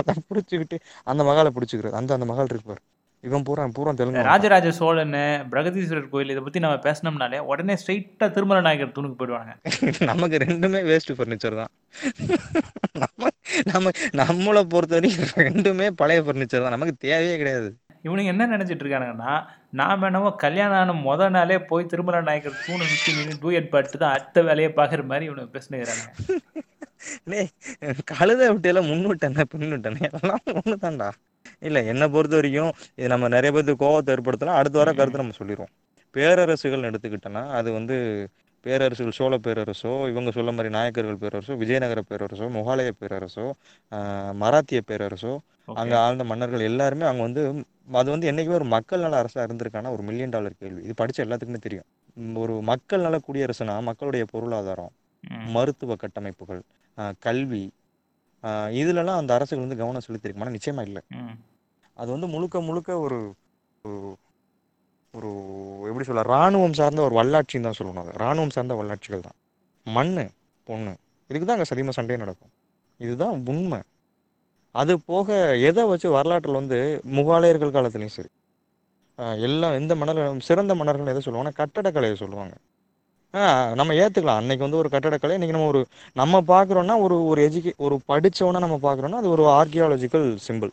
[0.00, 0.76] அதை பிடிச்சிக்கிட்டு
[1.10, 1.98] அந்த மகாலை பிடிச்சிக்கிறது.
[2.00, 2.82] அந்த அந்த மகால் இருக்கு பாரு.
[3.24, 4.22] இவன் பூரா பூரா தெலுங்கு.
[4.28, 5.16] ராஜராஜ சோழன்
[5.50, 9.52] பிரகதீஸ்வரர் கோயில் இதை பத்தி நம்ம பேசினோம்னாலே உடனே ஸ்ட்ரைட்டா திருமல நாயக்கர் தூணுக்கு போயிடுவாங்க
[10.10, 11.70] நமக்கு ரெண்டுமே வேஸ்ட் ஃபர்னிச்சர் தான்.
[13.02, 13.30] நம்ம
[13.70, 16.74] நம்ம நம்மளை பொறுத்த வரைக்கும் ரெண்டுமே பழைய ஃபர்னிச்சர் தான்.
[16.76, 17.70] நமக்கு தேவையே கிடையாது.
[18.04, 19.32] இவனுங்க என்ன நினைச்சிட்டு இருக்கானுங்கன்னா
[19.80, 24.14] நாம என்னவோ கல்யாணம் ஆன முத நாளே போய் திருமல நாயக்கர் தூணை சுற்றி நின்று டூயட் பாட்டு தான்
[24.16, 26.04] அடுத்த வேலையை பார்க்குற மாதிரி இவனுக்கு பேசினுக்கிறாங்க
[28.10, 30.02] கழுதை விட்டியெல்லாம் முன்னுட்டேனே பின்னுட்டேனே?
[30.12, 31.08] எல்லாம் ஒன்று தான்டா
[31.68, 34.58] இல்லை என்னை பொறுத்த வரைக்கும் இது நம்ம நிறைய பேருக்கு கோவத்தை ஏற்படுத்தலாம்.
[34.60, 35.72] அடுத்த வர கருத்து நம்ம சொல்லிடுவோம்.
[36.14, 37.96] பேரரசுகள் எடுத்துக்கிட்டோன்னா அது வந்து
[38.66, 43.46] பேரரசுகள் சோழ பேரரசோ இவங்க சொல்ல மாதிரி நாயக்கர்கள் பேரரசோ விஜயநகர பேரரசோ முகாலய பேரரசோ
[44.42, 45.32] மராத்திய பேரரசோ
[45.82, 47.42] அங்கே ஆழ்ந்த மன்னர்கள் எல்லாருமே அவங்க வந்து
[48.00, 50.80] அது வந்து என்னைக்குமே ஒரு மக்கள் நல அரசாக இருந்திருக்கான ஒரு மில்லியன் டாலர் கேள்வி.
[50.86, 51.88] இது படிச்ச எல்லாத்துக்குமே தெரியும்.
[52.42, 54.92] ஒரு மக்கள் நல குடியரசுனா மக்களுடைய பொருளாதாரம்.
[55.54, 56.62] மருத்துவ கட்டமைப்புகள்
[57.26, 57.64] கல்வி
[58.46, 61.02] இதுலலாம் அந்த அரசுகள் வந்து கவனம் செலுத்திருக்குமானா நிச்சயமா இல்லை.
[61.94, 63.18] அது வந்து முழுக்க முழுக்க ஒரு
[63.84, 64.18] ஒரு-
[65.82, 68.10] எப்படி சொல்ல ராணுவம் சார்ந்த ஒரு வல்லாட்சின்னு தான் சொல்லணும் அது.
[68.24, 69.38] ராணுவம் சார்ந்த வல்லாட்சிகள் தான்.
[69.84, 70.30] மண்ணு
[70.64, 70.96] பொண்ணு
[71.28, 72.50] இதுக்கு தான் அங்கே சதிம சண்டையே நடக்கும்.
[72.98, 73.80] இதுதான் உண்மை.
[74.70, 78.28] அது போக எதை வச்சு வரலாற்றில் வந்து முகாலயர்கள் காலத்துலேயும் சரி.
[79.42, 82.54] எல்லாம் எந்த மன்னர்கள் சிறந்த மன்னர்கள் எதை சொல்லுவாங்கன்னா கட்டடக்கலையை சொல்லுவாங்க.
[83.78, 85.80] நம்ம ஏற்றுக்கலாம் அன்னைக்கு வந்து ஒரு கட்டடக்கலை இன்னைக்கு நம்ம ஒரு
[86.16, 90.72] நம்ம பார்க்குறோன்னா ஒரு ஒரு எஜுகே ஒரு படித்தவனா நம்ம பார்க்குறோன்னா அது ஒரு ஆர்கியாலஜிக்கல் சிம்பிள்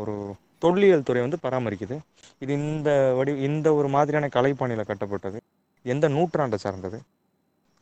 [0.00, 0.14] ஒரு
[0.62, 1.96] தொல்லியல் துறை வந்து பராமரிக்குது.
[2.42, 5.38] இது இந்த வடி இந்த ஒரு மாதிரியான கலைப்பாணியில் கட்டப்பட்டது.
[5.84, 6.98] எந்த நூற்றாண்டை சார்ந்தது.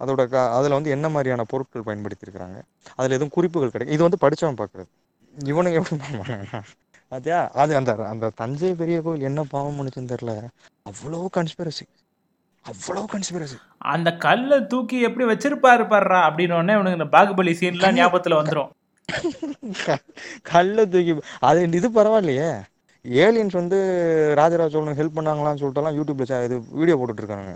[0.00, 2.58] அதோட க அதில் வந்து என்ன மாதிரியான பொருட்கள் பயன்படுத்தியிருக்கிறாங்க.
[2.98, 4.90] அதில் எதுவும் குறிப்புகள் கிடைக்கும் இது வந்து படித்தவன் பார்க்குறது.
[5.34, 6.60] இவனுங்க எப்படி பண்ணுவாங்கன்னா
[7.12, 10.32] அதே அது அந்த அந்த தஞ்சை பெரிய கோவில் என்ன பாவம் முடிச்சுன்னு தெரில
[10.86, 11.84] அவ்வளோ கன்ஸ்பிரசி
[12.70, 13.56] அவ்வளோ கன்ஸ்பிரசி
[13.94, 18.70] அந்த கல்லை தூக்கி எப்படி வச்சிருப்பாரு பாருடா அப்படின்னு இவனுக்கு இந்த பாகுபலி சீன்லாம் ஞாபகத்துல வந்துரும்.
[20.50, 21.12] கல்ல தூக்கி
[21.48, 22.48] அது இது பரவாயில்லையே.
[23.24, 23.78] ஏலியன்ஸ் வந்து
[24.40, 27.54] ராஜராஜ சோழனுக்கு ஹெல்ப் பண்ணாங்களான்னு சொல்லிட்டுலாம் யூடியூப்ல இது வீடியோ போட்டுட்டு இருக்காங்க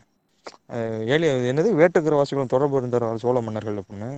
[1.14, 1.70] ஏலியன் என்னது?
[1.80, 4.10] வேட்டுக்கிரவாசிகளும் தொடர்பு இருந்தார் சோழ மன்னர்கள் அப்படின்னு?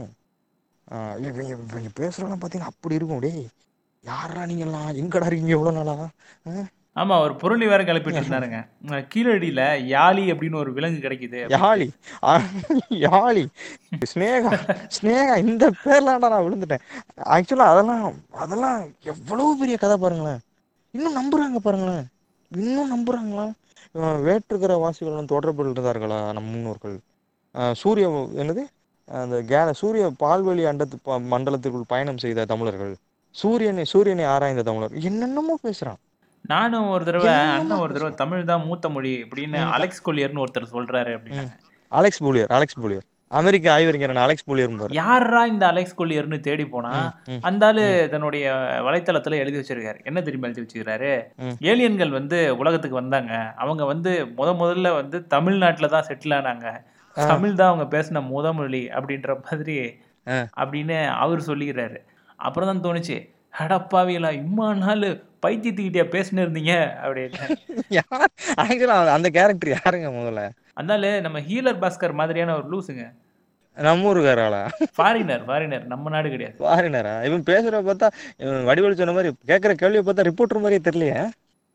[1.24, 3.24] இவங்க இவங்க பேசுறதெல்லாம் பார்த்தீங்கன்னா அப்படி இருக்கும்.
[3.24, 3.42] டேய்
[4.04, 5.96] யாரா நீங்கெல்லாம் எங்கடா இருக்கீங்க எவ்வளோ நாளா?
[6.96, 8.58] ஆமா ஒரு பொருளி வேற கிளப்பிட்டு இருந்தாருங்க
[9.12, 9.60] கீழடியில
[9.92, 11.86] யாழி அப்படின்னு ஒரு விலங்கு கிடைக்குது யாழி.
[13.04, 13.44] யாழி.
[14.10, 14.50] ஸ்னேகா
[14.96, 16.84] ஸ்னேகா இந்த பேர்லாம்டா நான் விழுந்துட்டேன்.
[17.36, 18.04] ஆக்சுவலா அதெல்லாம்
[18.42, 18.78] அதெல்லாம்
[19.12, 20.40] எவ்வளவு பெரிய கதை பாருங்களேன்.
[20.94, 22.04] இன்னும் நம்புறாங்க பாருங்களேன்.
[22.52, 23.46] இன்னும் நம்புறாங்களா?
[23.94, 26.96] அஹ் வேற்றுக்கிற வாசிகளுடன் தொடர்பு இருந்தார்களா நம் முன்னோர்கள்?
[27.82, 28.06] சூரிய
[28.42, 28.62] என்னது?
[29.08, 30.96] அந்த கேல சூரிய பால்வெளி அண்டத்து
[31.32, 32.94] மண்டலத்திற்குள் பயணம் செய்த தமிழர்கள்.
[33.30, 34.94] சூரியனை சூரியனை ஆராய்ந்த தமிழர்.
[35.08, 36.00] என்னென்னமோ பேசுறான்.
[36.50, 39.58] நானும் ஒரு தடவை அண்ணன் ஒரு தடவை தமிழ் தான் மூத்த மொழி அப்படின்னு.
[39.76, 41.44] அலெக்ஸ் கொல்லியர்னு ஒருத்தர் சொல்றாரு அப்படின்னு.
[41.98, 43.06] Alex Boulier Alex Boulier.
[43.38, 44.94] அமெரிக்க ஆய்வறிஞர் அலெக்ஸ் பூலியர் பாரு.
[45.00, 46.92] யாரா இந்த அலெக்ஸ் கொல்லியர்னு தேடி போனா.
[47.48, 48.54] அந்த ஆளு தன்னுடைய
[48.86, 49.98] வலைத்தளத்துல எழுதி வச்சிருக்காரு.
[50.08, 51.12] என்ன தெரியுமா எழுதி வச்சிருக்காரு.
[51.72, 53.34] ஏலியன்கள் வந்து உலகத்துக்கு வந்தாங்க.
[53.64, 56.66] அவங்க வந்து முத முதல்ல வந்து தமிழ்நாட்டுல தான் செட்டில் ஆனாங்க.
[57.16, 59.76] தமிழ் தான் அவங்க பேசின முத மொழி அப்படின்ற மாதிரி.
[60.62, 62.00] அப்படின்னு அவர் சொல்லிக்கிறாரு.
[62.46, 63.16] அப்புறம் தான் தோணுச்சு
[63.54, 65.06] அடப்பாவிகளா இம்மா நாள்
[65.42, 66.74] பைத்தியத்துக்கிட்டே பேசினு இருந்தீங்க?
[67.04, 67.40] அப்படின்னு.
[69.16, 70.42] அந்த கேரக்டர் யாருங்க முதல்ல?
[70.74, 73.04] அதனால நம்ம ஹீலர் பாஸ்கர் மாதிரியான ஒரு லூசுங்க
[73.76, 74.62] நம்ம ஊருக்காராளா
[74.96, 76.56] ஃபாரினர் ஃபாரினர் நம்ம நாடு கிடையாது.
[76.58, 81.22] ஃபாரினரா இவன் பேசுறத பார்த்தா இவன் வடிவல் சொன்ன மாதிரி கேட்குற கேள்வியை பார்த்தா ரிப்போர்ட்டர் மாதிரியே தெரியலையே.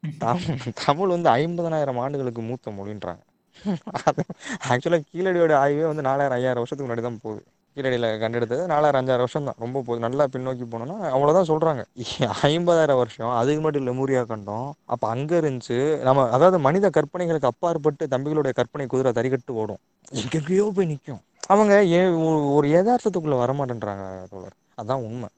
[0.86, 3.24] தமிழ் வந்து ஐம்பதனாயிரம் ஆண்டுகளுக்கு மூத்த மொழின்றாங்க.
[4.70, 7.44] ஆக்சுவலாக கீழடியோட ஆய்வே வந்து நாலாயிரம் ஐயாயிரம் வருஷத்துக்கு முன்னாடி தான் போகுது.
[7.78, 8.66] கீழடியில் கண்டெடுத்தது.
[8.66, 11.82] நாலாயிரம் அஞ்சாயிரம் வருஷம் தான் ரொம்ப போகுது நல்லா பின்னோக்கி போனோம்னா அவ்வளோதான் சொல்கிறாங்க
[12.54, 14.70] ஐம்பதாயிரம் வருஷம் அதுக்கு மட்டும் லெமூரியா கண்டோம்.
[14.94, 19.82] அப்போ அங்கே இருந்துச்சு நம்ம அதாவது மனித கற்பனைகளுக்கு அப்பாற்பட்டு தம்பிகளுடைய கற்பனை குதிரை தறிகட்டு ஓடும்.
[20.14, 21.22] எங்கெங்கேயோ போய் நிற்கும்
[21.54, 24.56] அவங்க ஏ ஒரு- யதார்த்தத்துக்குள்ளே வரமாட்டேன்றாங்க தோழர்.
[24.82, 25.30] அதான் உண்மை.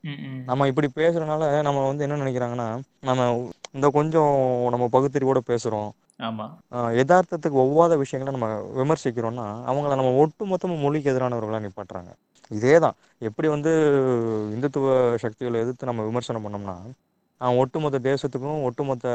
[0.49, 2.67] நம்ம இப்படி பேசுறதுனால நம்ம வந்து என்ன நினைக்கிறாங்கன்னா
[3.01, 3.27] நம்ம
[3.75, 4.33] இந்த கொஞ்சம்
[4.69, 5.89] நம்ம பகுத்தறிவோட பேசுறோம்.
[6.99, 8.47] யதார்த்தத்துக்கு ஒவ்வாத விஷயங்களை நம்ம
[8.79, 12.11] விமர்சிக்கிறோம்னா அவங்கள நம்ம ஒட்டுமொத்தமாக மொழிக்கு எதிரானவர்களாக நிப்பாட்டுறாங்க.
[12.51, 13.71] இதே தான் எப்படி வந்து
[14.55, 14.87] இந்துத்துவ
[15.23, 16.75] சக்திகளை எதிர்த்து நம்ம விமர்சனம் பண்ணோம்னா
[17.41, 19.05] அவன் ஒட்டுமொத்த தேசத்துக்கும் ஒட்டுமொத்த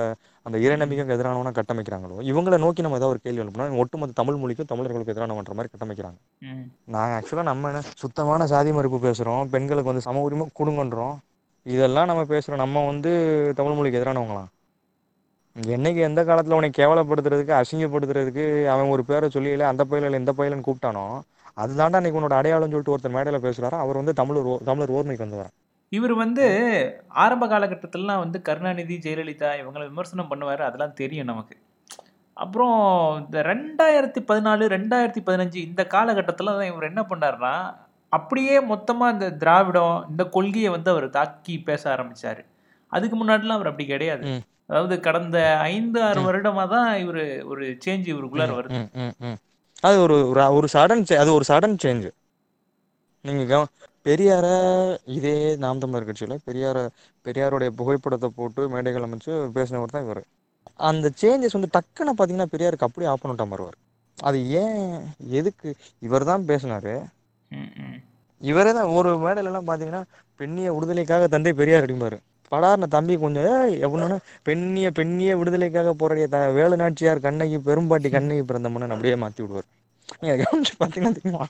[0.46, 5.14] அந்த இறைநம்பிக்கைக்கு எதிரானவனா கட்டமைக்கிறாங்களோ இவங்களை நோக்கி நம்ம ஏதாவது ஒரு கேள்வி இவங்க ஒட்டுமொத்த தமிழ் மொழிக்கும் தமிழர்களுக்கு
[5.14, 6.18] எதிரானவன்ற மாதிரி கட்டமைக்கிறாங்க.
[6.94, 11.14] நாங்கள் ஆக்சுவலாக நம்ம என்ன சுத்தமான சாதி மறுப்பு பேசுகிறோம் பெண்களுக்கு வந்து சம உரிமை கொடுங்கன்றோம்
[11.66, 13.10] இதெல்லாம் நம்ம பேசுகிறோம் நம்ம வந்து
[13.58, 14.50] தமிழ் மொழிக்கு எதிரானவங்களாம்
[15.56, 21.04] என்னைக்கு எந்த காலத்தில் உன்னை கேவலப்படுத்துறதுக்கு அசிங்கப்படுத்துறதுக்கு அவன் ஒரு பேரை சொல்லியில அந்த பயில இந்த பயிலன்னு கூப்பிட்டானோ
[21.56, 25.52] அதுதான்டா இன்னைக்கு உன்னோட அடையாளம் சொல்லிட்டு ஒருத்தர் மேடையில் பேசுகிறாரோ அவர் வந்து தமிழர் தமிழர் ஓர்மைக்கு வந்தவர்
[25.92, 26.44] இவர் வந்து
[27.24, 30.62] ஆரம்ப காலகட்டத்திலலாம் வந்து கருணாநிதி ஜெயலலிதா இவங்களை விமர்சனம் பண்ணுவார்.
[30.68, 31.54] அதெல்லாம் தெரியும் நமக்கு.
[32.36, 32.78] அப்புறம்
[33.22, 37.54] இந்த ரெண்டாயிரத்தி பதினாலு ரெண்டாயிரத்தி பதினஞ்சு இந்த காலகட்டத்தில் தான் இவர் என்ன பண்ணாருன்னா
[38.12, 42.42] அப்படியே மொத்தமாக இந்த திராவிடம் இந்த கொள்கையை வந்து அவர் தாக்கி பேச ஆரம்பிச்சாரு.
[42.92, 44.24] அதுக்கு முன்னாடிலாம் அவர் அப்படி கிடையாது.
[44.70, 45.38] அதாவது கடந்த
[45.72, 48.80] ஐந்து ஆறு வருடமாக தான் இவர் ஒரு சேஞ்ச் இவருக்குள்ளார வருது.
[49.84, 50.16] அது ஒரு
[50.56, 52.06] ஒரு- சடன் அது ஒரு சடன் சேஞ்ச்
[53.24, 53.62] நீங்கள் கவ
[54.06, 54.46] பெரியார
[55.14, 56.78] இதே நாம் தமிழர் கட்சியில் பெரியார
[57.26, 60.22] பெரியாருடைய புகைப்படத்தை போட்டு மேடைகள் அமைச்சு பேசினவர் தான் இவர்.
[60.80, 63.78] அந்த சேஞ்சஸ் வந்து டக்குன்னு பார்த்தீங்கன்னா பெரியாருக்கு அப்படியே ஆப்போனண்ட்டாக மாறுவார்
[64.18, 64.82] அது ஏன்
[65.32, 65.68] எதுக்கு
[66.02, 66.94] இவர் தான் பேசினாரு.
[68.40, 70.02] இவரே தான் ஒரு மேடையிலலாம் பார்த்தீங்கன்னா
[70.40, 72.18] பெண்ணிய விடுதலைக்காக தந்தை பெரியார் அடிப்பார்
[72.52, 73.46] படார்ன தம்பி கொஞ்சம்
[73.85, 79.42] எப்படின்னா பெண்ணிய பெண்ணிய விடுதலைக்காக போராடிய த வேலு நாச்சியார் கண்ணகி பெரும்பாட்டி கண்ணகி பிறந்த மன்னன் அப்படியே மாற்றி
[79.44, 79.68] விடுவார்.
[80.42, 81.44] கவனிச்சு பார்த்தீங்கன்னா தெரியுமா?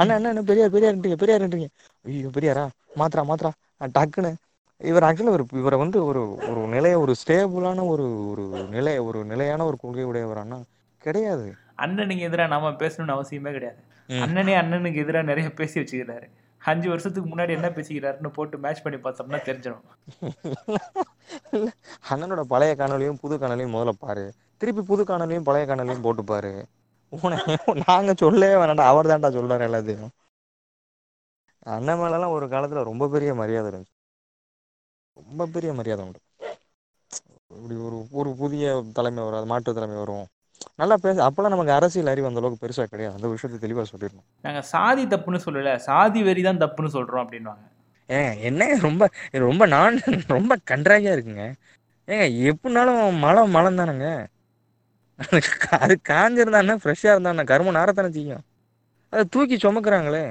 [0.00, 1.68] அண்ணா என்ன பெரியார் பெரியார்ன்றீங்க பெரியார்ன்றீங்க
[2.04, 2.64] ஐயோ பெரியாரா?
[3.00, 3.50] மாத்திரா மாத்திரா
[3.96, 4.32] டக்குன்னு.
[4.80, 9.64] இவர் ஆக்சுவலாக ஒரு இவரை வந்து ஒரு ஒரு நிலைய ஒரு ஸ்டேபிளான ஒரு ஒரு நிலை ஒரு நிலையான
[9.68, 10.58] ஒரு கொள்கை உடையவரானா
[11.02, 11.46] கிடையாது.
[11.84, 13.80] அண்ணனுக்கு எதிராக நாம பேசணும்னு அவசியமே கிடையாது.
[14.24, 16.26] அண்ணனே அண்ணனுக்கு எதிராக நிறைய பேசி வச்சுக்கிறாரு.
[16.70, 19.84] அஞ்சு வருஷத்துக்கு முன்னாடி என்ன பேசிக்கிறாருன்னு போட்டு மேட்ச் பண்ணி பார்த்தோம்னா தெரிஞ்சிடும்
[22.10, 24.24] அண்ணனோட பழைய காணொலியும் புது காணொலியும் முதல்ல பாரு.
[24.60, 26.52] திருப்பி புது காணொலியும் பழைய காணொலியும் போட்டு பாரு.
[27.86, 30.12] நாங்க சொல்லவே வேணாண்டா அவர் தான்டா சொல்றாரு எல்லாத்தையும்.
[31.74, 33.94] அண்ணன் மேலாம் ஒரு காலத்துல ரொம்ப பெரிய மரியாதை இருந்துச்சு.
[35.20, 36.20] ரொம்ப பெரிய மரியாதை உண்டு.
[37.54, 38.64] இப்படி ஒரு ஒரு புதிய
[38.96, 40.26] தலைமை வரும் அது மாற்று தலைமை வரும்.
[40.80, 43.16] நல்லா பேச அப்பெல்லாம் நமக்கு அரசியல் அறிவு அந்த அளவுக்கு பெருசா கிடையாது.
[43.18, 44.26] அந்த விஷயத்தை தெளிவா சொல்லிடணும்.
[44.46, 47.64] நாங்க சாதி தப்புன்னு சொல்லல சாதி வெறி தான் தப்புன்னு சொல்றோம் அப்படின்வாங்க
[48.08, 49.04] ஏங்க என்ன ரொம்ப
[49.46, 49.96] ரொம்ப நான்
[50.36, 51.44] ரொம்ப கன்றாவியா இருக்குங்க.
[52.08, 54.08] ஏங்க எப்படினாலும் மலம் மலம் தானேங்க.
[55.84, 58.42] அது காஞ்சிருந்தானே ஃப்ரெஷ்ஷாக இருந்தானே கரும நாரத்தானே செய்யும்.
[59.12, 60.24] அதை தூக்கி சுமக்குறாங்களே.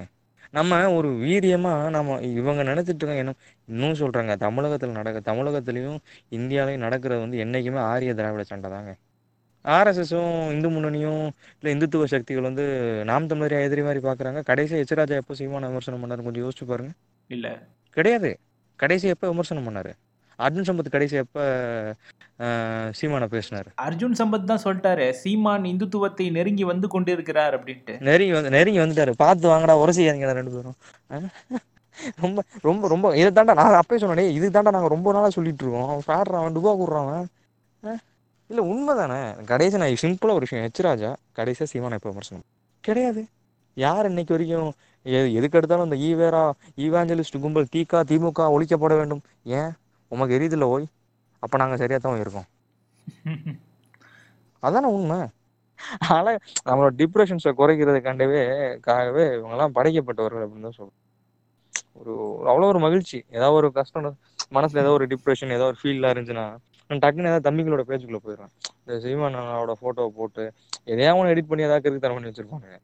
[0.57, 3.33] நம்ம ஒரு வீரியமா நம்ம இவங்க நினைச்சிட்டு இருக்காங்க என்ன
[3.71, 5.99] இன்னும் சொல்றாங்க தமிழகத்தில் நடக்க தமிழகத்திலையும்
[6.37, 8.93] இந்தியாலையும் நடக்கிறது வந்து என்னைக்குமே ஆரிய திராவிட சண்டை தாங்க
[9.65, 11.21] ஆர்எஸ்எஸும் இந்து முன்னணியும்
[11.61, 12.65] இல்லை இந்துத்துவ சக்திகள் வந்து
[13.05, 16.91] நாம் தமிழரை எதிரி மாதிரி பார்க்குறாங்க கடைசி எச்ராஜா எப்போ சீமான விமர்சனம் பண்ணாரு கொஞ்சம் யோசிச்சு பாருங்க.
[17.27, 17.47] இல்ல.
[17.97, 18.31] கிடையாது.
[18.75, 19.91] கடைசி எப்போ விமர்சனம் பண்ணாரு?
[20.39, 21.43] அர்ஜுன் சம்பத் கடைசி எப்போ
[22.99, 23.69] சீமான பேசினாரு?
[23.75, 25.09] அர்ஜுன் சம்பத் தான் சொல்லிட்டாரு.
[25.11, 27.93] சீமான் இந்துத்துவத்தை நெருங்கி வந்து கொண்டிருக்கிறார் அப்படின்ட்டு.
[27.99, 29.11] நெருங்கி வந்து நெருங்கி வந்துட்டாரு.
[29.17, 30.77] பார்த்து வாங்கடா உரசிக்காதீங்கடா ரெண்டு பேரும்.
[32.21, 36.03] ரொம்ப ரொம்ப ரொம்ப இதை தாண்டா நான் அப்பயே சொன்னேன் இது தாண்டா நாங்கள் ரொம்ப நாளாக சொல்லிட்டு இருக்கோம்.
[36.37, 37.27] அவன் டுபா கூடுறான்
[38.49, 39.19] இல்லை உண்மை தானே
[39.51, 42.45] கடைசி நான் சிம்பிளாக ஒரு விஷயம் ஹெச்ராஜா கடைசியா கடைசியாக சீமான எப்போ விமர்சனம்
[42.83, 43.21] கிடையாது.
[43.77, 44.73] யார் இன்னைக்கு வரைக்கும்
[45.05, 46.43] எது எதுக்கு எடுத்தாலும் இந்த ஈவேரா
[46.85, 49.23] ஈவாஞ்சலிஸ்ட் கும்பல் தீகா திமுக ஒழிக்கப்பட வேண்டும்.
[49.59, 49.71] ஏன்?
[50.11, 50.85] உமக்கு எரியுதில்ல ஓய்?
[51.43, 52.47] அப்போ நாங்கள் சரியாக தான் இருக்கோம்
[54.63, 55.19] அதானே உண்மை.
[56.15, 58.43] ஆனால் நம்மளோட டிப்ரெஷன்ஸை குறைக்கிறதுக்காண்டவே
[58.87, 60.95] காகவே இவங்கெல்லாம் படைக்கப்பட்டவர்கள் அப்படின்னு தான் சொல்றோம்.
[61.99, 62.13] ஒரு
[62.51, 63.19] அவ்வளோ ஒரு மகிழ்ச்சி.
[63.37, 64.07] ஏதாவது ஒரு கஷ்டம்
[64.57, 66.47] மனசுல ஏதோ ஒரு டிப்ரெஷன் ஏதோ ஒரு ஃபீல்லாம் இருந்துச்சுன்னா
[66.89, 68.51] நான் டக்குன்னு ஏதாவது தம்பிங்களோட பேஜுக்குள்ள போயிடுறேன்.
[68.81, 70.43] இந்த சீமானோட ஃபோட்டோவை போட்டு
[70.91, 72.77] எதையாவது ஒன்று எடிட் பண்ணி ஏதாவது கருக்கு தரம் பண்ணி வச்சிருப்பானுங்க.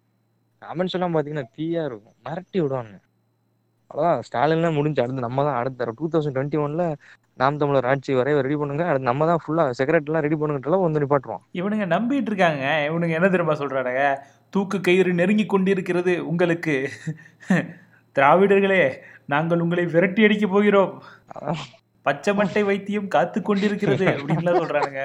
[0.62, 2.16] கமெண்ட்ஸ் எல்லாம் பார்த்தீங்கன்னா தீயா இருக்கும்.
[2.28, 3.00] மிரட்டி விடுவானுங்க.
[3.92, 6.84] அவ்வளோதான் ஸ்டாலின்லாம் முடிஞ்சு அடுத்து நம்ம தான் அடுத்த டூ தௌசண்ட் டுவெண்ட்டி ஒன்ல
[7.42, 8.84] நாம் தமிழர் ஆட்சி வரைய ரெடி பண்ணுங்க.
[8.90, 12.64] அடுத்து நம்ம தான் ஃபுல்லாக செக்ரட்டரிலாம் ரெடி பண்ணுங்கட்டெல்லாம் வந்து நிப்பாட்டுருவோம் இவனுங்க நம்பிட்டு இருக்காங்க.
[12.90, 14.06] இவனுங்க என்ன தெரியுமா சொல்றானுங்க?
[14.56, 16.76] தூக்கு கயிறு நெருங்கி கொண்டிருக்கிறது உங்களுக்கு.
[18.16, 18.82] திராவிடர்களே
[19.34, 20.94] நாங்கள் உங்களை விரட்டி அடிக்க போகிறோம்.
[22.06, 25.02] பச்சை மட்டை வைத்தியம் காத்து கொண்டிருக்கிறது அப்படின்லாம் சொல்றானுங்க.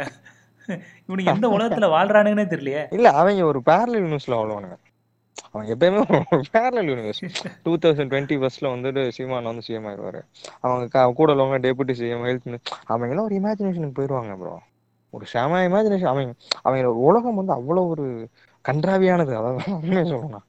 [1.09, 2.83] இவனுக்கு எந்த உலகத்துல வாழ்றானுங்கன்னே தெரியலையே.
[2.97, 4.77] இல்ல அவங்க ஒரு பேரலல் நியூஸ்ல அவ்வளோனுங்க
[5.49, 6.01] அவன் எப்பயுமே
[6.55, 7.21] parallel universe
[7.65, 10.21] two thousand twenty ஃபர்ஸ்ட்ல வந்துட்டு சீமான் வந்து சிஎம் ஆயிடுவாரு.
[10.65, 12.49] அவங்க கூட உள்ளவங்க டெபுட்டி சிஎம் ஹெல்த்
[12.91, 14.55] அவங்க எல்லாம் ஒரு இமேஜினேஷனுக்கு போயிடுவாங்க ப்ரோ
[15.13, 16.33] ஒரு செம இமேஜினேஷன் அவங்க
[16.65, 18.07] அவங்க உலகம் வந்து அவ்வளவு ஒரு
[18.65, 19.33] கன்றாவியானது.
[19.79, 20.45] உண்மையை சொல்லணும்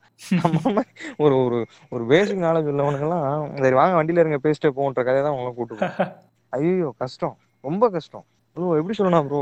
[1.23, 1.57] ஒரு ஒரு
[1.95, 3.27] ஒரு பேசிக் நாலேஜ் உள்ளவனுங்கெல்லாம்
[3.63, 6.07] சரி வாங்க வண்டியில இருங்க பேசிட்டே போன்ற கதையை தான் அவங்கள கூட்டு போவாங்க.
[6.53, 7.35] ஐயோ கஷ்டம்.
[7.63, 8.25] ரொம்ப கஷ்டம்.
[8.57, 9.41] ப்ரோ எப்படி சொல்லணும் ப்ரோ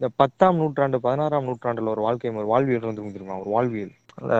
[0.00, 3.94] இந்த பத்தாம் நூற்றாண்டு பதினாறாம் நூற்றாண்டுல ஒரு வாழ்க்கை முறை வாழ்வியல் வந்து தெரியுமா ஒரு வாழ்வியல்.
[4.20, 4.34] அந்த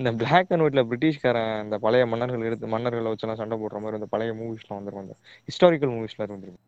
[0.00, 4.08] இந்த பிளாக் அண்ட் ஒயிட்ல பிரிட்டிஷ்காரன் இந்த பழைய மன்னர்கள் எடுத்து மன்னர்களை வச்செல்லாம் சண்டை போடுற மாதிரி இந்த
[4.14, 5.06] பழைய மூவிஸ்லாம் வந்துருக்கும்.
[5.06, 5.16] அந்த
[5.48, 6.64] ஹிஸ்டாரிக்கல் மூவிஸ்ல இருந்துருக்கும்.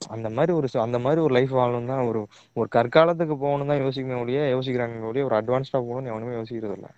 [0.00, 2.20] அந்த மாதிரி ஒரு அந்த மாதிரி ஒரு லைஃப் வாழணும் தான் ஒரு
[2.56, 6.88] ஒரு கற்காலத்துக்கு போகணும் தான் யோசிக்கணும் ஒழிய யோசிக்கிறாங்க ஒழிய ஒரு அட்வான்ஸ்டா போகணும்னு எவனுமே யோசிக்கிறது இல்ல.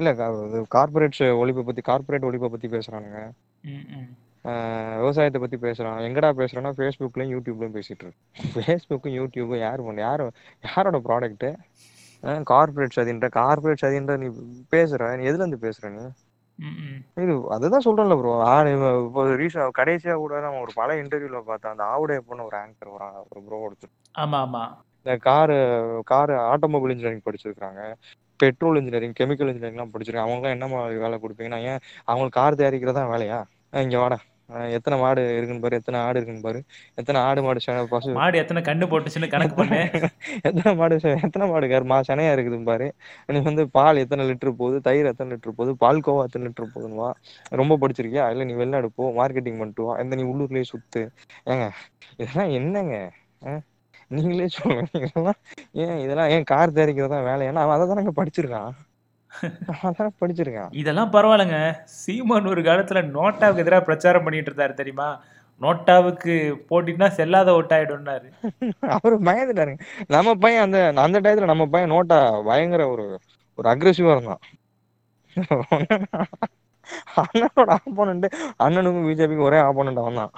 [0.00, 0.10] இல்ல
[0.76, 3.20] கார்பரேட் ஒழிப்பை பத்தி கார்பரேட் ஒழிப்பை பத்தி பேசுறானுங்க.
[5.00, 5.98] விவசாயத்தை பத்தி பேசுறான்.
[6.06, 8.20] எங்கடா பேசுறேன்னா ஃபேஸ்புக்லயும் யூடியூப்லயும் பேசிட்டு இருக்கு.
[8.54, 10.24] ஃபேஸ்புக்கும் யூடியூபும் யார் பண்ண யார்
[10.68, 11.46] யாரோட ப்ராடக்ட்
[12.50, 14.28] கார்பரேட் சதின்ற கார்பரேட் சதின்ற நீ
[14.74, 16.04] பேசுற நீ எதுல இருந்து பேசுற நீ.
[17.22, 18.34] இது அதுதான் சொல்றேன்ல ப்ரோ
[18.74, 21.72] இப்போ ரீசன் கடைசியா கூட நான் ஒரு பல இன்டர்வியூல பார்த்தேன்.
[21.74, 23.92] அந்த ஆவுடைய பொண்ணு ஒரு ஆங்கர் ஒரு ஒரு ப்ரோ ஒருத்தர்.
[24.22, 24.62] ஆமா ஆமா.
[25.00, 25.56] இந்த காரு
[26.12, 27.82] காரு ஆட்டோமொபைல் இன்ஜினியரிங் படிச்சிருக்காங்க
[28.40, 30.28] பெட்ரோல் இன்ஜினியரிங் கெமிக்கல் இன்ஜினியரிங்லாம் படிச்சிருக்காங்க.
[30.28, 33.38] அவங்களாம் என்ன மாதிரி வேலை கொடுப்பீங்கன்னா ஏன் அவங்களுக்கு கார் தயாரிக்கிறதா வேலையா?
[33.84, 34.18] இங்க வாடா.
[34.46, 36.62] எத்தனை மாடு இருக்குன்னு பாரு எத்தனை ஆடு இருக்குன்னு பாரு.
[36.94, 38.10] எத்தனை ஆடு மாடு சென- பசு.
[38.10, 39.90] மாடு எத்தனை கண்ணு போட்டுச்சுன்னு கணக்கு பண்ணு.
[40.42, 42.94] எத்தனை மாடு எத்தனை மாடு கருமா செனையா இருக்குதுன்னு பாரு.
[43.26, 46.94] நீ வந்து பால் எத்தனை லிட்டர் போகுது தயிர் எத்தனை லிட்டர் போகுது பால் கோவா எத்தனை லிட்டர் போகுதுன்னு
[46.94, 47.14] வா.
[47.48, 48.30] ரொம்ப படிச்சிருக்கியா?
[48.30, 49.98] இல்ல நீ வெளிநாடு போ மார்க்கெட்டிங் பண்ணிட்டு வா.
[49.98, 51.08] இந்த நீ உள்ளூர்லயே சுத்து.
[51.46, 51.70] ஏங்க
[52.16, 53.12] இதெல்லாம் என்னங்க?
[54.08, 54.88] நீங்களே சொல்லுங்க.
[54.92, 55.34] இதெல்லாம்
[55.72, 58.70] ஏன் இதெல்லாம் ஏன் கார் தயாரிக்கிறதா வேலையானா அவன் அதை தானங்க படிச்சிருக்கான்.
[60.20, 60.72] படிச்சிருக்கான்.
[60.82, 61.60] இதெல்லாம் பரவாயில்லைங்க.
[62.00, 65.08] சீமான் ஒரு காலத்துல நோட்டாவுக்கு எதிராக பிரச்சாரம் பண்ணிட்டு இருந்தாரு தெரியுமா?
[65.60, 66.34] நோட்டாவுக்கு
[66.70, 68.28] போட்டினா செல்லாத ஓட்டாயிடும்னாரு.
[68.96, 69.80] அவரு பயந்துட்டாருங்க.
[70.16, 72.18] நம்ம பையன் அந்த அந்த டயத்துல நம்ம பையன் நோட்டா
[72.50, 73.06] பயங்கர ஒரு
[73.58, 74.42] ஒரு அக்ரெசிவா இருந்தான்.
[77.20, 78.26] அண்ணனோட ஆப்போனண்ட்
[78.64, 80.32] அண்ணனுக்கும் பிஜேபிக்கும் ஒரே ஆப்போனண்ட் அவன் தான்.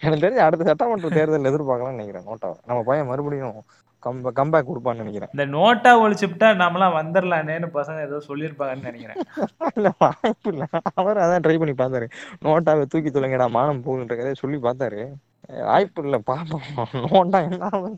[0.00, 2.56] எனக்கு தெரிஞ்சு அடுத்த சட்டமன்ற தேர்தல் எதிர்பார்க்கலாம்னு நினைக்கிறேன் நோட்டாவை.
[2.68, 3.58] நம்ம பையன் மறுபடியும்
[4.02, 5.30] கம் கம்பேக் கொடுப்பான்னு நினைக்கிறேன்.
[5.32, 9.18] இந்த நோட்டா ஒழிச்சுட்டா நாமெல்லாம் வந்துடலானேன்னு பசங்க ஏதோ சொல்லியிருப்பாங்கன்னு நினைக்கிறேன்.
[9.76, 10.64] இல்ல வாய்ப்பு இல்ல.
[10.94, 12.08] அவர் அதான் ட்ரை பண்ணி பார்த்தாரு.
[12.44, 15.02] நோட்டாவை தூக்கி தொலைங்கடா மானம் போகுன்ற கதையை சொல்லி பார்த்தாரு.
[15.64, 16.66] வாய்ப்பு இல்ல பாப்போம்.
[17.06, 17.92] நோட்டா என்ன?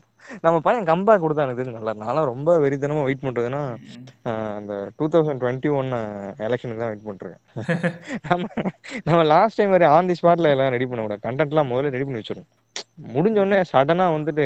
[0.45, 1.79] நம்ம பையன் கம்பேக் கொடுத்தா எனக்கு தெரிஞ்சு.
[1.79, 1.93] நல்லா.
[2.03, 3.61] நான்லாம் ரொம்ப வெறித்தனமா வெயிட் பண்றதுன்னா
[4.59, 5.91] அந்த டூ தௌசண்ட் டுவெண்ட்டி ஒன்
[6.47, 7.41] எலெக்ஷனுக்கு தான் வெயிட் பண்ணிருக்கேன்
[8.29, 8.45] நம்ம
[9.07, 12.21] நம்ம லாஸ்ட் டைம் வரை ஆன் தி ஸ்பாட்ல எல்லாம் ரெடி பண்ண கூடாது கண்டென்ட்லாம் முதல்ல ரெடி பண்ணி
[12.21, 12.51] வச்சிடணும்.
[13.15, 14.45] முடிஞ்ச உடனே சடனா வந்துட்டு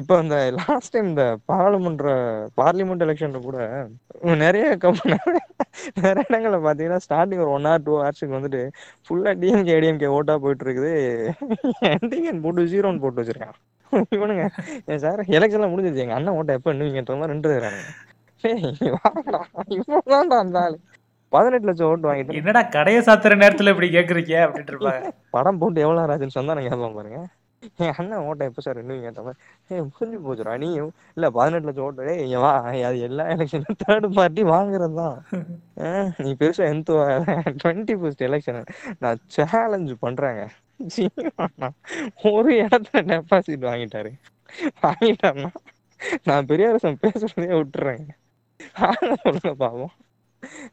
[0.00, 2.08] இப்போ இந்த லாஸ்ட் டைம் இந்த பாராளுமன்ற
[2.60, 3.58] பார்லிமெண்ட் எலெக்ஷன்ல கூட
[4.44, 4.64] நிறைய
[6.04, 8.62] நிறைய இடங்கள்ல பாத்தீங்கன்னா ஸ்டார்டிங் ஒரு ஒன் ஆர் டூ ஹவர்ஸுக்கு வந்துட்டு
[9.06, 10.92] ஃபுல்லா டிஎம்கே ஏடிஎம்கே ஓட்டா போயிட்டு இருக்குது.
[11.94, 13.56] என்டிஎன் போட்டு ஜீரோன்னு போட்டு வச்சிருக்கான்.
[14.16, 14.46] இவனுங்க.
[14.92, 16.04] ஏன் சார் எலெக்ஷன்லாம் முடிஞ்சிருச்சு.
[16.06, 17.50] எங்க அண்ணன் ஓட்ட எப்ப எண்ணுவீங்கன்ற மாதிரி ரெண்டு
[19.76, 20.76] இவன்தான்டா அந்த ஆளு.
[21.34, 25.08] பதினெட்டு லட்சம் ஓட்டு வாங்கிட்டு என்னடா கடையை சாத்துற நேரத்துல இப்படி கேக்குறீங்க அப்படின்ட்டு இருப்பாங்க.
[25.36, 27.20] படம் போட்டு எவ்வளவு ராஜன் சொன்னா கேட்பான் பாருங்க.
[27.84, 29.40] என் அண்ணன் ஓட்ட எப்ப சார் எண்ணுவீங்கன்ற மாதிரி
[29.74, 30.54] ஏய் புரிஞ்சு போச்சுடா.
[30.62, 32.52] நீயும் இல்ல பதினெட்டு லட்சம் ஓட்டு இங்க வா.
[32.88, 35.16] அது எல்லா எலெக்ஷனும் தேர்ட் பார்ட்டி வாங்குறது தான்.
[36.24, 36.98] நீ பெருசா எந்த
[37.62, 38.60] டுவெண்ட்டி ஃபர்ஸ்ட் எலெக்ஷன்
[39.04, 40.44] நான் சேலஞ்ச் பண்றேங்க.
[42.30, 44.12] ஒரு இடத்துல டெபாசிட் வாங்கிட்டாரு.
[44.84, 45.50] வாங்கிட்டாருன்னா
[46.28, 48.10] நான் பெரியாரசன் பேசுறதே விட்டுறேங்க
[48.88, 49.94] ஆனா சொல்லுங்க பாவம்.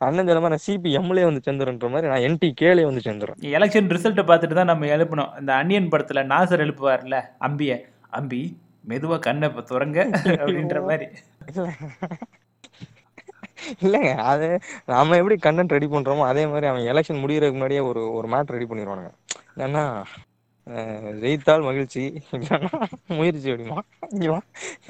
[0.06, 3.38] அண்ணன் சொல்ல நான் சிபிஎம்லயே வந்து சேர்ந்துருன்ற மாதிரி நான் என்டி கேலே வந்து சேர்ந்துறேன்.
[3.58, 5.32] எலெக்ஷன் ரிசல்ட்டை பார்த்துட்டு தான் நம்ம எழுப்பணும்.
[5.42, 7.78] இந்த அன்னியன் படத்துல நாசர் எழுப்புவார்ல அம்பிய.
[8.20, 8.42] அம்பி
[8.90, 10.00] மெதுவா கண்ணை இப்ப துறங்க
[10.42, 11.08] அப்படின்ற மாதிரி.
[13.86, 14.48] இல்லைங்க அது
[14.92, 18.68] நாம எப்படி கண்டென்ட் ரெடி பண்றோமோ அதே மாதிரி அவன் எலெக்ஷன் முடியறதுக்கு முன்னாடியே ஒரு ஒரு மேட் ரெடி
[18.70, 19.12] பண்ணிடுவானுங்க.
[19.58, 19.86] என்னன்னா
[21.22, 22.04] ஜெயித்தால் மகிழ்ச்சி.
[22.36, 22.70] இல்லைன்னா
[23.18, 23.80] முயற்சி அப்படிமா
[24.14, 24.28] இங்க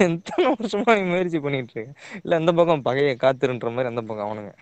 [0.06, 4.52] எத்தனை வருஷமா முயற்சி பண்ணிட்டு இருக்கேன் இல்லை இந்த பக்கம் பகையை காத்துருன்ற மாதிரி அந்த பக்கம் அவனுங்க.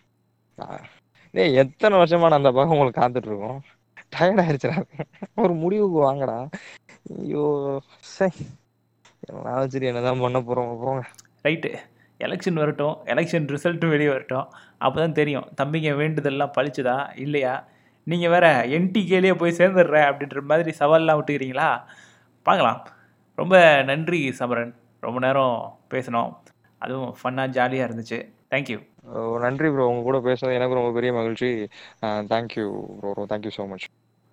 [0.58, 0.84] ஆஹ்,
[1.34, 3.60] டேய் எத்தனை வருஷமா நான் அந்த பக்கம் உங்களுக்கு காத்துட்டு இருக்கோம்?
[4.14, 4.78] டயர்ட் ஆயிடுச்சுடா
[5.36, 6.38] ஒரு முடிவுக்கு வாங்கடா.
[7.18, 7.44] ஐயோ
[8.16, 8.44] சரி
[9.46, 11.02] நான் சரி என்னதான் பண்ண போறோம் போங்க.
[11.46, 11.70] ரைட்டு
[12.20, 12.96] எலெக்ஷன் வரட்டும்.
[13.06, 14.48] எலெக்ஷன் ரிசல்ட்டும் வெளியே வரட்டும்.
[14.78, 15.46] அப்போ தான் தெரியும்.
[15.60, 16.96] தம்பிங்க வேண்டுதல்லாம் பழிச்சுதா?
[17.16, 17.54] இல்லையா?
[18.12, 18.46] நீங்கள் வேற
[18.76, 21.68] என்டிகேலேயே போய் சேர்ந்துடுறேன் அப்படின்ற மாதிரி சவால்லாம் விட்டுக்கிறீங்களா?
[22.46, 22.80] பார்க்கலாம்.
[23.40, 23.56] ரொம்ப
[23.90, 24.72] நன்றி சமரன்.
[25.06, 25.56] ரொம்ப நேரம்
[25.94, 26.30] பேசினோம்.
[26.82, 28.18] அதுவும் ஃபன்னாக ஜாலியாக இருந்துச்சு.
[28.52, 28.78] தேங்க்யூ
[29.44, 31.50] நன்றி ப்ரோ உங்க கூட பேசுனது எனக்கு ரொம்ப பெரிய மகிழ்ச்சி.
[32.32, 32.66] Thank you
[33.00, 33.86] bro thank you so much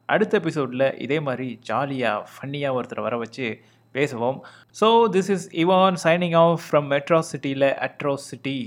[0.10, 3.48] அடுத்த எபிசோடில் இதே மாதிரி ஜாலியாக ஃபன்னியாக ஒருத்தரை வர வச்சு
[3.96, 4.40] பேசுவோம்.
[4.80, 8.58] So this is Ivan signing off from மெட்ராசிட்டியில் atrocity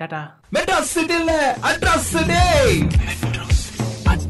[0.00, 0.22] tata
[0.56, 0.94] Madras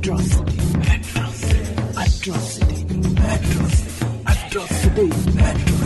[0.02, 0.58] atrocity,
[0.90, 1.62] atrocity,
[1.96, 2.82] atrocity,
[3.22, 5.06] atrocity, atrocity.
[5.38, 5.81] atrocity.